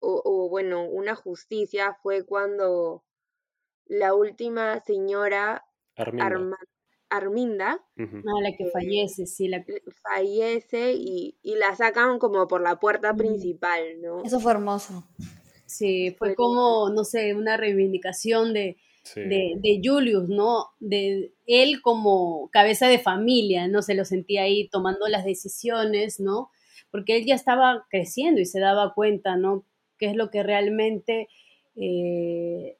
[0.00, 3.04] o, bueno, una justicia fue cuando
[3.86, 5.64] la última señora
[7.08, 9.64] Arminda, ah, la que eh, fallece, sí, la
[10.02, 14.22] fallece y, y, la sacan como por la puerta principal, ¿no?
[14.24, 15.04] Eso fue hermoso.
[15.66, 18.76] Sí, fue como, no sé, una reivindicación de,
[19.14, 20.70] de, Julius, ¿no?
[20.80, 23.82] De él como cabeza de familia, ¿no?
[23.82, 26.50] Se lo sentía ahí tomando las decisiones, ¿no?
[26.90, 29.64] Porque él ya estaba creciendo y se daba cuenta, ¿no?
[29.98, 31.28] Qué es lo que realmente
[31.76, 32.78] eh,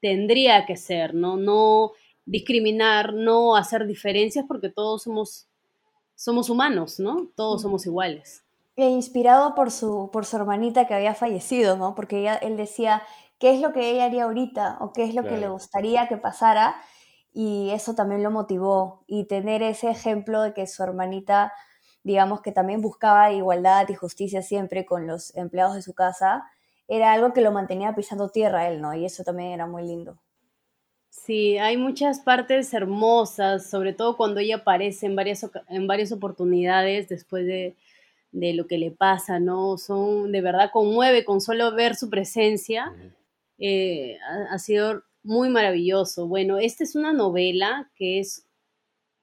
[0.00, 1.36] tendría que ser, ¿no?
[1.36, 1.92] No
[2.24, 5.48] discriminar, no hacer diferencias porque todos somos,
[6.14, 7.30] somos humanos, ¿no?
[7.34, 8.44] Todos somos iguales.
[8.76, 11.94] E inspirado por su, por su hermanita que había fallecido, ¿no?
[11.94, 13.02] Porque ella, él decía,
[13.38, 14.78] ¿qué es lo que ella haría ahorita?
[14.80, 16.76] ¿O qué es lo que le gustaría que pasara?
[17.32, 19.04] Y eso también lo motivó.
[19.06, 21.52] Y tener ese ejemplo de que su hermanita,
[22.06, 26.44] digamos que también buscaba igualdad y justicia siempre con los empleados de su casa,
[26.86, 28.94] era algo que lo mantenía pisando tierra él, ¿no?
[28.94, 30.16] Y eso también era muy lindo.
[31.10, 37.08] Sí, hay muchas partes hermosas, sobre todo cuando ella aparece en varias, en varias oportunidades
[37.08, 37.74] después de,
[38.30, 39.76] de lo que le pasa, ¿no?
[39.76, 42.94] Son, de verdad, conmueve con solo ver su presencia.
[43.58, 44.16] Eh,
[44.48, 46.28] ha, sido muy maravilloso.
[46.28, 48.46] Bueno, esta es una novela que es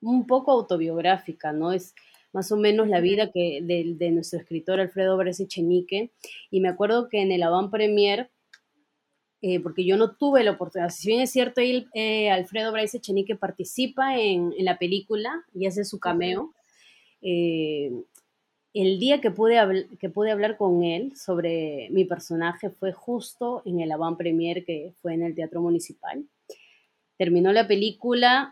[0.02, 1.72] un poco autobiográfica, ¿no?
[1.72, 1.96] Es
[2.34, 6.12] más o menos la vida que, de, nuestro escritor Alfredo Vélez Echenique.
[6.52, 8.30] Y me acuerdo que en el avant premier,
[9.42, 13.36] eh, porque yo no tuve la oportunidad, si bien es cierto, eh, Alfredo Bryce Echenique
[13.36, 16.54] participa en, en, la película y hace su cameo,
[17.22, 17.92] eh,
[18.74, 23.80] el día que pude, que pude hablar con él sobre mi personaje fue justo en
[23.80, 26.26] el avant premier que fue en el Teatro Municipal.
[27.18, 28.52] Terminó la película,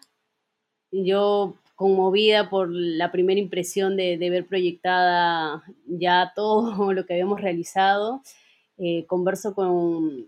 [0.91, 8.21] yo conmovida por la primera impresión de, ver proyectada ya todo lo que habíamos realizado,
[8.77, 10.27] eh, converso con,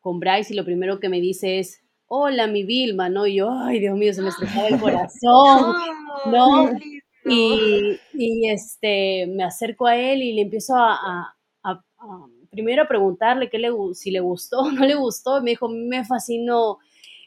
[0.00, 3.26] con Bryce y lo primero que me dice es, hola, mi Vilma, ¿no?
[3.26, 5.74] Y yo, ay, Dios mío, se me estrujaba el corazón,
[6.32, 6.70] ¿no?
[7.26, 11.34] Y, y, este, me acerco a él y le empiezo a,
[12.50, 15.42] primero a preguntarle qué le, si le gustó o no le gustó.
[15.42, 16.78] me dijo, me fascinó.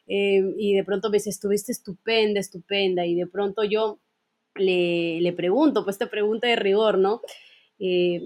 [0.08, 3.06] Eh, y de pronto me dice, estuviste estupenda, estupenda.
[3.06, 4.00] Y de pronto yo
[4.56, 7.22] le, le pregunto, pues esta pregunta de rigor, ¿no?
[7.80, 8.24] Eh,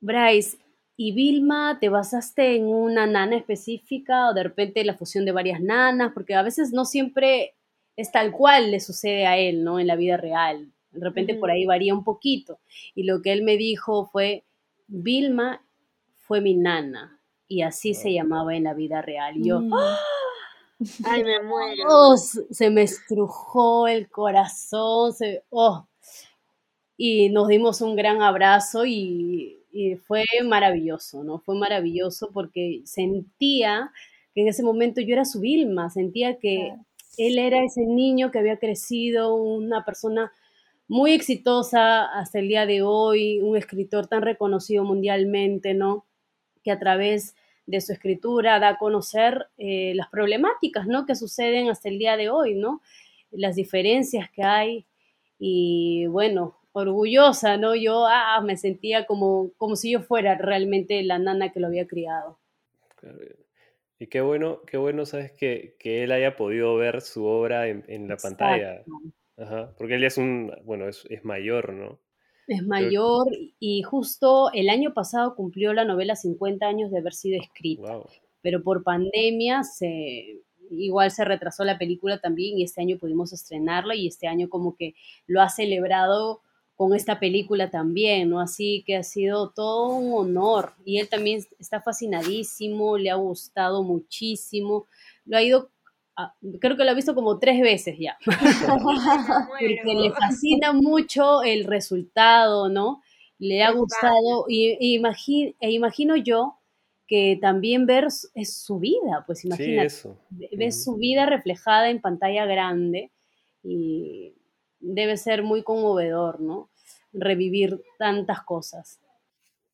[0.00, 0.58] Bryce,
[0.96, 5.60] ¿y Vilma te basaste en una nana específica o de repente la fusión de varias
[5.60, 6.12] nanas?
[6.12, 7.54] Porque a veces no siempre
[7.96, 9.80] es tal cual le sucede a él, ¿no?
[9.80, 10.70] En la vida real.
[10.90, 12.58] De repente por ahí varía un poquito.
[12.94, 14.44] Y lo que él me dijo fue,
[14.86, 15.64] Vilma
[16.18, 17.18] fue mi nana
[17.48, 19.36] y así se llamaba en la vida real.
[19.36, 19.72] Y yo, mm.
[19.74, 19.98] ¡Ah!
[21.04, 22.16] Ay, me muero.
[22.16, 25.86] se me estrujó el corazón, se, oh.
[26.96, 29.60] y nos dimos un gran abrazo y,
[30.06, 31.40] fue maravilloso, ¿no?
[31.40, 33.90] Fue maravilloso porque sentía
[34.32, 36.76] que en ese momento yo era su Vilma, sentía que
[37.18, 40.32] él era ese niño que había crecido, una persona
[40.86, 46.06] muy exitosa hasta el día de hoy, un escritor tan reconocido mundialmente, ¿no?
[46.62, 47.34] Que a través
[47.66, 51.06] de su escritura da a conocer eh, las problemáticas, ¿no?
[51.06, 52.80] Que suceden hasta el día de hoy, ¿no?
[53.30, 54.86] Las diferencias que hay
[55.38, 57.74] y bueno, orgullosa, ¿no?
[57.74, 61.86] Yo ah, me sentía como, como si yo fuera realmente la nana que lo había
[61.86, 62.38] criado.
[63.98, 67.84] Y qué bueno, qué bueno, sabes, que, que él haya podido ver su obra en,
[67.88, 68.82] en la pantalla.
[69.36, 71.98] Ajá, porque él es un, bueno, es, es mayor, ¿no?
[72.46, 73.26] Es mayor
[73.58, 78.00] y justo el año pasado cumplió la novela 50 años de haber sido escrita,
[78.42, 83.94] pero por pandemia se, igual se retrasó la película también y este año pudimos estrenarla
[83.94, 84.94] y este año como que
[85.26, 86.42] lo ha celebrado
[86.76, 88.40] con esta película también, ¿no?
[88.40, 90.72] Así que ha sido todo un honor.
[90.84, 94.86] Y él también está fascinadísimo, le ha gustado muchísimo,
[95.24, 95.70] lo ha ido
[96.60, 102.68] creo que lo ha visto como tres veces ya, porque le fascina mucho el resultado,
[102.68, 103.02] ¿no?
[103.38, 104.76] Le ha gustado y,
[105.60, 106.58] e imagino yo
[107.06, 109.86] que también ver es su vida, pues imagina,
[110.56, 113.10] ves su vida reflejada en pantalla grande
[113.62, 114.34] y
[114.80, 116.70] debe ser muy conmovedor, ¿no?
[117.12, 119.00] Revivir tantas cosas.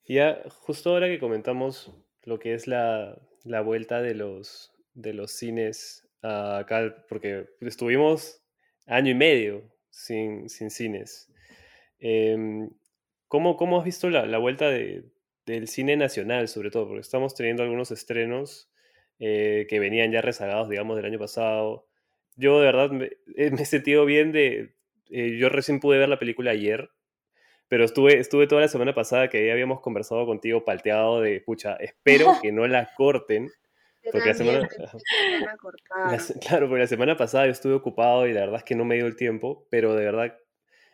[0.07, 1.93] Ya, justo ahora que comentamos
[2.25, 8.43] lo que es la, la vuelta de los, de los cines acá, porque estuvimos
[8.87, 11.31] año y medio sin, sin cines.
[11.99, 12.71] Em,
[13.29, 15.05] ¿cómo, ¿cómo, has visto la, la vuelta de,
[15.47, 16.87] del cine nacional, sobre todo?
[16.87, 18.71] Porque estamos teniendo algunos estrenos
[19.19, 21.87] eh, que venían ya rezagados, digamos, del año pasado.
[22.37, 23.05] Yo de verdad me,
[23.37, 24.75] eh, me he sentido bien de...
[25.11, 26.91] Eh, yo recién pude ver la película ayer,
[27.69, 31.75] pero estuve, estuve toda la semana pasada que ya habíamos conversado contigo palteado de, pucha,
[31.77, 33.51] espero que no la corten
[34.13, 34.69] porque la semana,
[36.49, 38.97] claro, porque la semana pasada yo estuve ocupado y la verdad es que no me
[38.97, 40.37] dio el tiempo, pero de verdad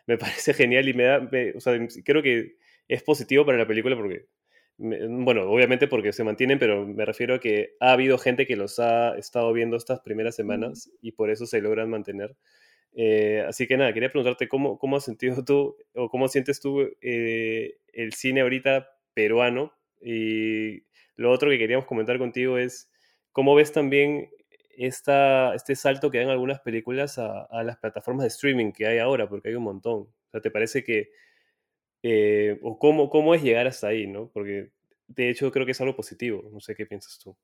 [0.05, 3.95] me parece genial y me da, o sea, creo que es positivo para la película
[3.95, 4.27] porque,
[4.77, 8.79] bueno, obviamente porque se mantienen, pero me refiero a que ha habido gente que los
[8.79, 12.35] ha estado viendo estas primeras semanas y por eso se logran mantener.
[12.93, 16.89] Eh, así que nada, quería preguntarte cómo, cómo has sentido tú o cómo sientes tú
[17.01, 20.83] eh, el cine ahorita peruano y
[21.15, 22.89] lo otro que queríamos comentar contigo es
[23.37, 24.31] ¿Cómo ves también
[24.75, 29.29] este salto que dan algunas películas a, las plataformas de streaming que hay ahora?
[29.29, 30.07] Porque hay un montón.
[30.41, 31.11] ¿te parece que...
[32.01, 34.31] Eh, o cómo, cómo es llegar hasta ahí, ¿no?
[34.33, 34.71] Porque
[35.05, 36.49] de hecho creo que es algo positivo.
[36.51, 37.37] No sé qué piensas tú.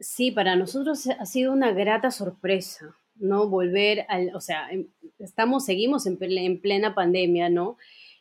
[0.00, 3.48] Sí, para nosotros ha sido una grata sorpresa, ¿no?
[3.48, 4.88] Volver al, o sea, em,
[5.20, 7.78] estamos, seguimos en, en plena pandemia, ¿no?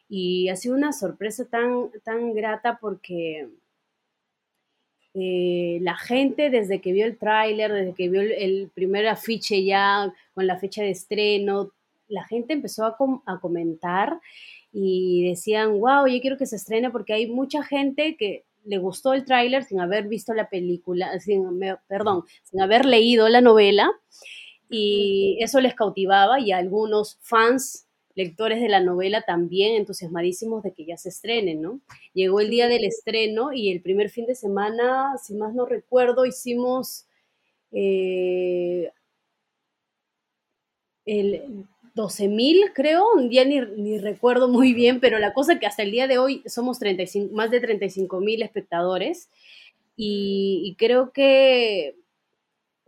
[0.08, 3.50] Y ha sido una sorpresa tan, tan grata porque
[5.14, 10.14] eh, la gente desde que vio el tráiler, desde que vio el, primer afiche ya
[10.34, 11.72] con la fecha de estreno,
[12.08, 14.20] la gente empezó a, a comentar
[14.72, 19.14] y decían, wow, yo quiero que se estrene porque hay mucha gente que le gustó
[19.14, 21.46] el tráiler sin haber visto la película, sin,
[21.88, 23.92] perdón, sin haber leído la novela
[24.70, 30.72] y eso les cautivaba y a algunos fans lectores de la novela también entusiasmadísimos de
[30.74, 31.80] que ya se estrene, ¿no?
[32.14, 36.26] Llegó el día del estreno y el primer fin de semana, si más no recuerdo,
[36.26, 37.06] hicimos
[37.72, 38.92] eh,
[41.06, 45.84] el 12.000, creo, ya ni, ni, recuerdo muy bien, pero la cosa es que hasta
[45.84, 49.30] el día de hoy somos 35, más de 35.000 espectadores
[49.96, 51.96] y, y creo que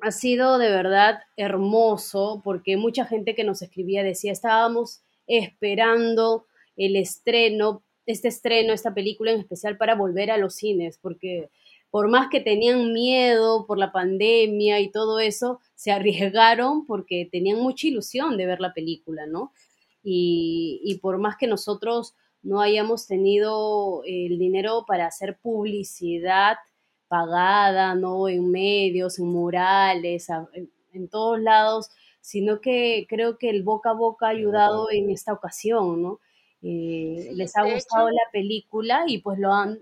[0.02, 6.46] ha sido de verdad hermoso porque mucha gente que nos escribía decía, estábamos esperando
[6.76, 11.50] el estreno, este estreno, esta película en especial para volver a los cines, porque
[11.90, 17.60] por más que tenían miedo por la pandemia y todo eso, se arriesgaron porque tenían
[17.60, 19.54] mucha ilusión de ver la película, ¿no?
[20.04, 22.14] Y, y por más que nosotros
[22.46, 26.58] no hayamos tenido el dinero para hacer publicidad
[27.08, 28.30] pagada, ¿no?
[28.30, 30.28] En medios, en murales,
[30.94, 31.90] en, todos lados,
[32.26, 36.20] sino que creo que el boca a boca ha ayudado en esta ocasión, ¿no?
[36.64, 39.80] Eh, les ha gustado la película y pues lo han,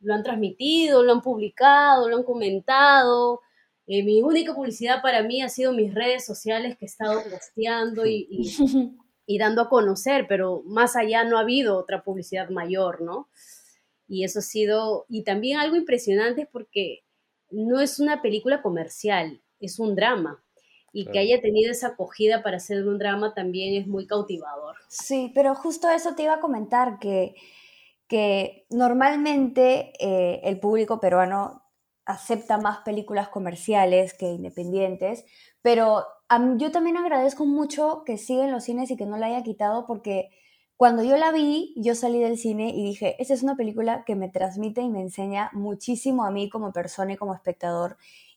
[0.00, 3.40] lo han transmitido, lo han publicado, lo han comentado.
[3.88, 8.06] Eh, mi única publicidad para mí ha sido mis redes sociales que he estado posteando
[8.06, 8.28] y,
[9.26, 13.28] y dando a conocer, pero más allá no ha habido otra publicidad mayor, ¿no?
[14.06, 17.02] Y eso ha sido, y también algo impresionante porque
[17.50, 20.43] no es una película comercial, es un drama.
[20.96, 24.76] Y que haya tenido esa acogida para hacer un drama también es muy cautivador.
[24.88, 27.34] Sí, pero justo eso te iba a comentar, que,
[28.06, 31.64] que normalmente eh, el público peruano
[32.06, 35.24] acepta más películas comerciales que independientes,
[35.62, 36.04] pero
[36.56, 39.86] yo también agradezco mucho que siga en los cines y que no la haya quitado
[39.86, 40.30] porque
[40.76, 44.16] cuando yo la vi, yo salí del cine y dije, esta es una película que
[44.16, 47.96] me transmite y me enseña muchísimo a mí como persona y como espectador.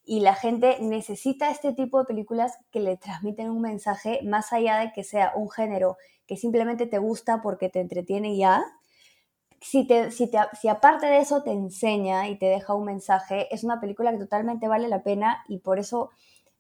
[0.10, 4.78] Y la gente necesita este tipo de películas que le transmiten un mensaje más allá
[4.78, 8.64] de que sea un género que simplemente te gusta porque te entretiene ya.
[9.60, 13.54] Si, te, si, te, si aparte de eso te enseña y te deja un mensaje,
[13.54, 16.12] es una película que totalmente vale la pena y por eso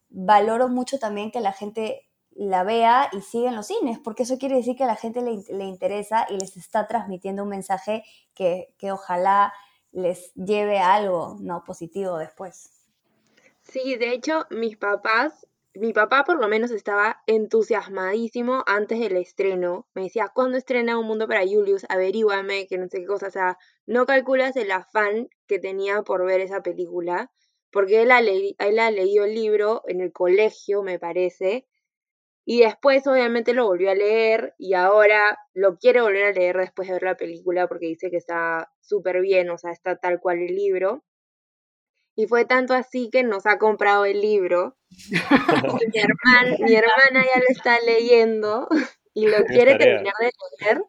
[0.09, 4.37] valoro mucho también que la gente la vea y siga en los cines, porque eso
[4.37, 8.73] quiere decir que a la gente le, interesa y les está transmitiendo un mensaje que,
[8.91, 9.53] ojalá
[9.93, 12.76] les lleve a algo no positivo después.
[13.69, 19.87] Sí, de hecho, mis papás, mi papá por lo menos estaba entusiasmadísimo antes del estreno.
[19.93, 21.85] Me decía, ¿cuándo estrena Un Mundo para Julius?
[21.89, 23.27] Averíguame, que no sé qué cosa.
[23.27, 27.31] O sea, no calculas el afán que tenía por ver esa película
[27.71, 31.67] porque él ha, leído el libro en el colegio, me parece,
[32.45, 36.87] y después obviamente lo volvió a leer y ahora lo quiere volver a leer después
[36.87, 40.39] de ver la película porque dice que está súper bien, o sea, está tal cual
[40.39, 41.03] el libro.
[42.17, 44.75] Y fue tanto así que nos ha comprado el libro.
[44.89, 48.67] mi, mi hermana ya lo está leyendo
[49.17, 50.81] y lo quiere terminar de leer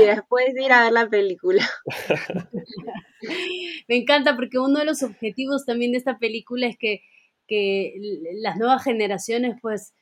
[0.00, 1.68] y después ir a ver la película.
[3.88, 7.02] Me encanta porque uno de los objetivos también de esta película es que,
[7.48, 7.94] que
[8.40, 9.94] las nuevas generaciones pues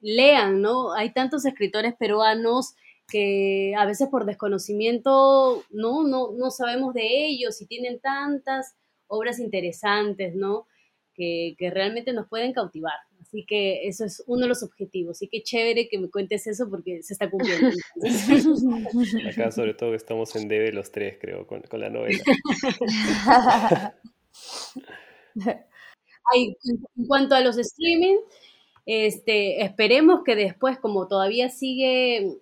[0.00, 0.92] lean, ¿no?
[0.92, 2.74] Hay tantos escritores peruanos
[3.08, 8.74] que a veces por desconocimiento no, no, no sabemos de ellos y tienen tantas
[9.12, 10.66] obras interesantes, ¿no?
[11.14, 12.98] Que, que realmente nos pueden cautivar.
[13.32, 15.16] Así que eso es uno de los objetivos.
[15.16, 17.70] Así que chévere que me cuentes eso porque se está cumpliendo.
[19.30, 22.22] Acá sobre todo estamos en debe los tres, creo, con, la novela.
[26.34, 28.16] en cuanto a los streaming,
[28.84, 32.36] este, esperemos que después, como todavía sigue,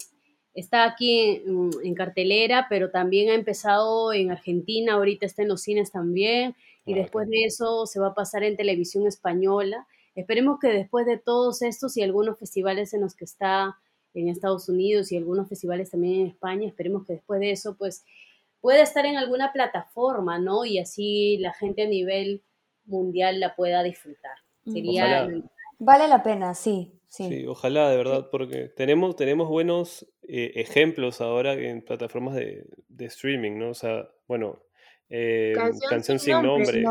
[0.55, 1.42] está aquí
[1.82, 6.94] en, cartelera, pero también ha empezado en Argentina, ahorita está en los cines también, y
[6.94, 9.86] ah, después de eso se va a pasar en televisión española.
[10.14, 13.78] Esperemos que después de todos estos y algunos festivales en los que está
[14.12, 18.05] en Estados Unidos y algunos festivales también en España, esperemos que después de eso pues
[18.61, 20.64] pueda estar en alguna plataforma, ¿no?
[20.64, 22.42] Y así la gente a nivel
[22.86, 24.36] mundial la pueda disfrutar.
[24.64, 24.72] Mm.
[24.72, 25.28] Sería...
[25.78, 26.92] Vale la pena, sí.
[27.11, 27.44] Sí.
[27.46, 33.58] ojalá, de verdad, porque tenemos, tenemos buenos eh, ejemplos ahora en plataformas de, de streaming,
[33.58, 33.70] ¿no?
[33.70, 34.62] O sea, bueno,
[35.12, 35.52] eh,
[35.88, 36.84] canción, sin, nombre,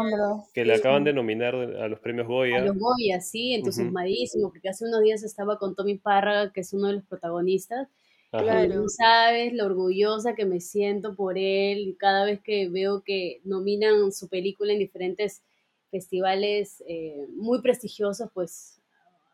[0.53, 2.57] que le acaban de nominar a los premios Goya.
[2.57, 6.74] A los Goya, sí, entusiasmadísimo, porque hace unos días estaba con Tommy Parra, que es
[6.74, 7.88] uno de los protagonistas.
[8.32, 8.88] Claro.
[8.89, 14.28] sabes lo orgullosa que me siento por él cada vez que veo que nominan su
[14.28, 15.41] película en diferentes
[15.89, 18.78] festivales eh, muy prestigiosos, pues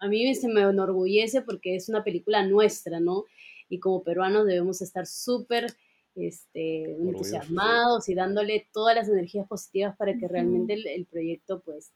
[0.05, 3.25] a mí se me enorgullece porque es una película nuestra, ¿no?
[3.69, 5.67] Y como peruanos debemos estar súper
[6.15, 11.91] este, entusiasmados y dándole todas las energías positivas para que realmente el, proyecto pues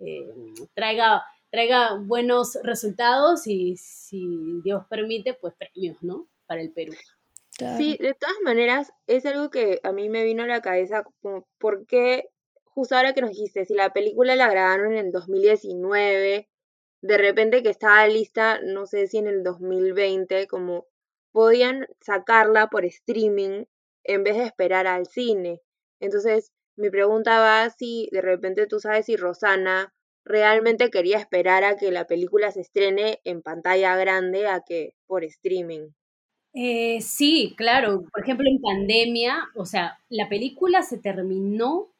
[0.00, 0.32] eh,
[0.74, 6.26] traiga, traiga buenos resultados y si Dios permite pues premios, ¿no?
[6.46, 6.94] Para el Perú.
[7.76, 11.46] Sí, de todas maneras es algo que a mí me vino a la cabeza como
[11.58, 12.28] porque
[12.64, 16.48] justo ahora que nos dijiste, si la película la grabaron en el 2019,
[17.04, 20.86] de repente que estaba lista, no sé si en el 2020, como
[21.32, 23.64] podían sacarla por streaming
[24.04, 25.60] en vez de esperar al cine.
[26.00, 29.92] Entonces, mi pregunta va si de repente tú sabes si Rosana
[30.24, 35.24] realmente quería esperar a que la película se estrene en pantalla grande a que por
[35.24, 35.90] streaming.
[36.54, 38.02] Eh, sí, claro.
[38.10, 41.94] Por ejemplo, en pandemia, o sea, la película se terminó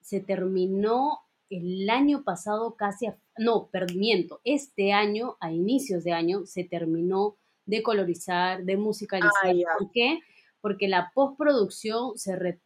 [0.00, 1.20] se terminó
[1.50, 7.36] el año pasado casi, no, perdimiento, este año, a inicios de año, se terminó
[7.66, 9.32] de colorizar, de musicalizar.
[9.44, 10.20] Ah, ¿Por qué?
[10.60, 12.60] Porque la postproducción se,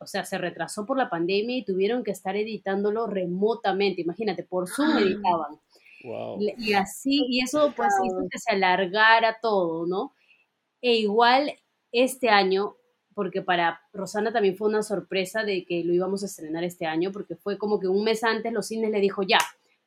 [0.00, 4.02] o sea, se retrasó por la pandemia y tuvieron que estar editándolo remotamente.
[4.02, 5.00] Imagínate, por Zoom Ah.
[5.00, 5.60] editaban.
[6.04, 6.38] Wow.
[6.40, 10.14] Y así, y eso pues hizo que se alargara todo, ¿no?
[10.80, 11.52] E igual
[11.92, 12.76] este año,
[13.18, 17.10] porque para Rosana también fue una sorpresa de que lo íbamos a estrenar este año,
[17.10, 19.40] porque fue como que un mes antes los cines le dijo, ya,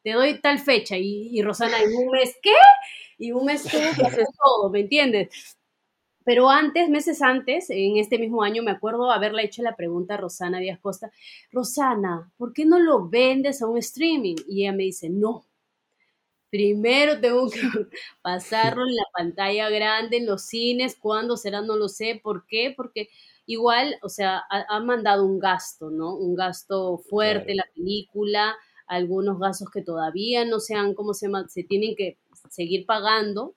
[0.03, 2.51] te doy tal fecha, y, Rosana en un mes, ¿qué?
[3.17, 5.29] Y un mes tuvo que hacer todo, ¿me entiendes?
[6.25, 10.17] Pero antes, meses antes, en este mismo año, me acuerdo haberle hecho la pregunta a
[10.17, 11.09] Rosana Díaz Costa,
[11.53, 14.35] Rosana, ¿por qué no lo vendes a un streaming?
[14.45, 15.45] Y ella me dice, no,
[16.51, 17.61] primero tengo que
[18.23, 22.73] pasarlo en la pantalla grande, en los cines, cuándo será, no lo sé, ¿por qué?
[22.77, 23.09] Porque
[23.47, 26.15] igual, o sea, ha, ha mandado un gasto, ¿no?
[26.15, 27.55] Un gasto fuerte Claro.
[27.55, 28.55] la película,
[28.87, 31.47] algunos gastos que todavía no sean, ¿cómo se llama?
[31.49, 33.55] Se tienen que seguir pagando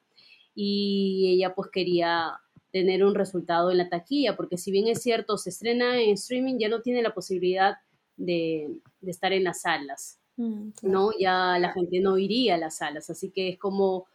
[0.55, 2.41] y ella pues quería
[2.73, 6.59] tener un resultado en la taquilla, porque si bien es cierto, se estrena en streaming,
[6.59, 7.77] ya no tiene la posibilidad
[8.17, 10.21] de, de estar en las salas.
[10.37, 10.93] Mm, claro.
[10.93, 11.11] ¿no?
[11.19, 14.07] Ya la gente no iría a las salas, así que es como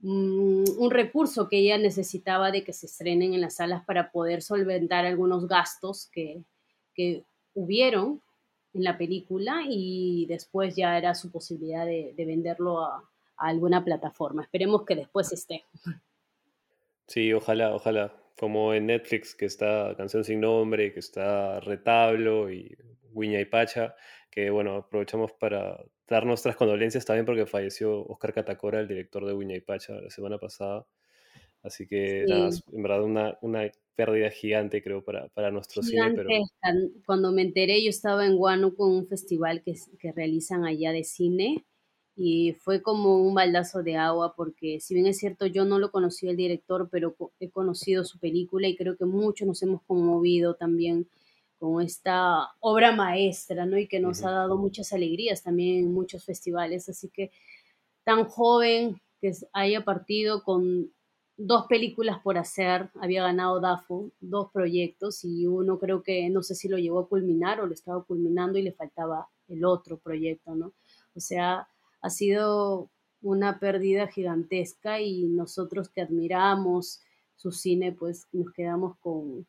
[0.00, 4.42] mm, un recurso que ella necesitaba de que se estrenen en las salas para poder
[4.42, 6.42] solventar algunos gastos que,
[6.94, 7.24] que
[7.54, 8.20] hubieron
[8.72, 13.84] en la película y después ya era su posibilidad de, de venderlo a, a alguna
[13.84, 14.42] plataforma.
[14.42, 15.64] Esperemos que después esté.
[17.06, 18.14] Sí, ojalá, ojalá.
[18.36, 22.76] Como en Netflix, que está Canción sin Nombre, que está Retablo y
[23.12, 23.94] Wiña y Pacha,
[24.34, 29.34] que bueno, aprovechamos para dar nuestras condolencias también porque falleció Oscar Catacora, el director de
[29.34, 30.86] Wiña y Pacha, la semana pasada.
[31.62, 32.58] Así que nada, Sí.
[32.58, 36.68] es en verdad una, una pérdida gigante, creo, para, para nuestro cine, pero Gigantesca.
[37.06, 41.04] Cuando me enteré, yo estaba en Guano con un festival que, que realizan allá de
[41.04, 41.64] cine
[42.16, 45.90] y fue como un baldazo de agua porque si bien es cierto yo no lo
[45.90, 50.54] conocí el director, pero he conocido su película y creo que muchos nos hemos conmovido
[50.54, 51.08] también
[51.58, 53.78] con esta obra maestra, ¿no?
[53.78, 57.30] Y que nos ha dado muchas alegrías también en muchos festivales, así que
[58.04, 60.92] tan joven que haya partido con
[61.36, 66.54] dos películas por hacer, había ganado DAFO, dos proyectos y uno creo que no sé
[66.54, 70.54] si lo llegó a culminar o lo estaba culminando y le faltaba el otro proyecto,
[70.54, 70.72] ¿no?
[71.14, 71.68] O sea,
[72.00, 72.90] ha sido
[73.22, 77.00] una pérdida gigantesca y nosotros que admiramos
[77.36, 79.46] su cine, pues nos quedamos con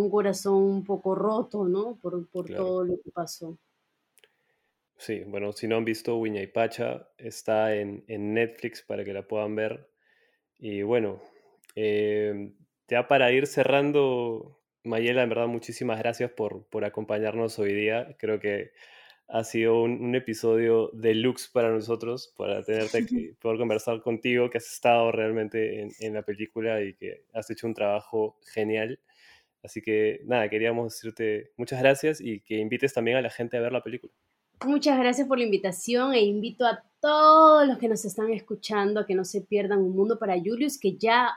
[0.00, 1.96] un corazón un poco roto, ¿no?
[1.96, 2.54] Por, por Claro.
[2.54, 3.58] todo lo que pasó.
[4.96, 9.12] sí, bueno, si no han visto Wiña y Pacha, está en, en Netflix para que
[9.12, 9.90] la puedan ver.
[10.58, 11.22] Y bueno,
[11.76, 12.52] eh,
[12.88, 18.16] ya para ir cerrando, Mayela, en verdad, muchísimas gracias por, por acompañarnos hoy día.
[18.18, 18.72] Creo que
[19.28, 24.58] ha sido un, un episodio deluxe para nosotros, para tenerte aquí, poder conversar contigo, que
[24.58, 29.00] has estado realmente en, en la película y que has hecho un trabajo genial.
[29.64, 33.60] Así que nada, queríamos decirte muchas gracias y que invites también a la gente a
[33.60, 34.12] ver la película.
[34.62, 39.06] Muchas gracias por la invitación e invito a todos los que nos están escuchando a
[39.06, 41.30] que no se pierdan Un Mundo para Julius, que ya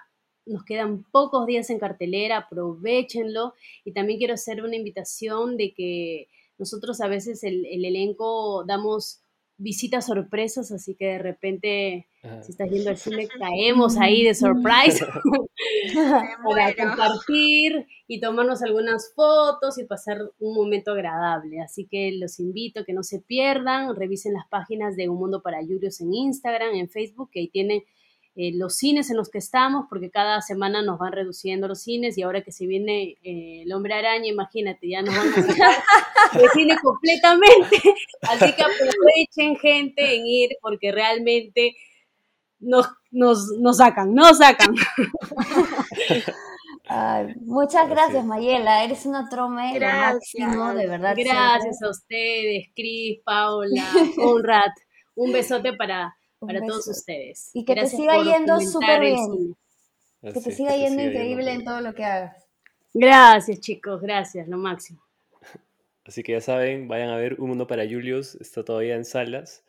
[0.46, 3.54] nos quedan pocos días en cartelera, aprovechenlo.
[3.86, 9.22] Y también quiero hacer una invitación de que nosotros a veces el, el elenco damos
[9.58, 12.08] visitas sorpresas, así que de repente.
[12.42, 15.06] Si estás viendo el cine, caemos ahí de surprise
[16.44, 21.62] para compartir y tomarnos algunas fotos y pasar un momento agradable.
[21.62, 25.42] Así que los invito a que no se pierdan, revisen las páginas de Un Mundo
[25.42, 27.84] para Julius en Instagram, en Facebook, que ahí tienen
[28.40, 32.20] eh, los cines en los que estamos, porque cada semana nos van reduciendo los cines
[32.20, 35.76] y ahora que se viene eh, el hombre araña, imagínate, ya nos van a sacar
[36.40, 37.82] el cine completamente.
[38.22, 41.76] Así que aprovechen gente en ir porque realmente
[42.60, 44.76] nos, nos, nos sacan, nos sacan.
[46.90, 48.24] Ay, muchas gracias.
[48.24, 48.84] Mayela.
[48.84, 51.16] Eres una trome máximo, de verdad.
[51.18, 53.84] Gracias a ustedes, Cris, Paula,
[54.16, 54.72] Conrad.
[55.16, 57.50] Un besote para, Un para todos ustedes.
[57.54, 59.56] Y que te siga yendo súper bien.
[60.22, 62.48] Que te siga yendo siga increíble en todo lo que hagas.
[62.94, 65.02] Gracias, chicos, gracias, lo máximo.
[66.06, 69.66] Así que ya saben, vayan a ver Un Mundo para Julius, está todavía en salas.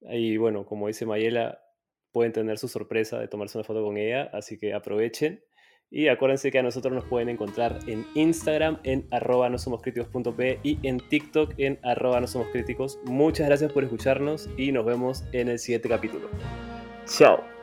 [0.00, 1.60] Y bueno, como dice Mayela,
[2.12, 5.42] pueden tener su sorpresa de tomarse una foto con ella, así que aprovechen.
[5.92, 9.82] Y acuérdense que a nosotros nos pueden encontrar en Instagram en arroba no somos
[10.62, 13.00] y en TikTok en arroba no somos críticos.
[13.06, 16.30] Muchas gracias por escucharnos y nos vemos en el siguiente capítulo.
[17.06, 17.59] Chao.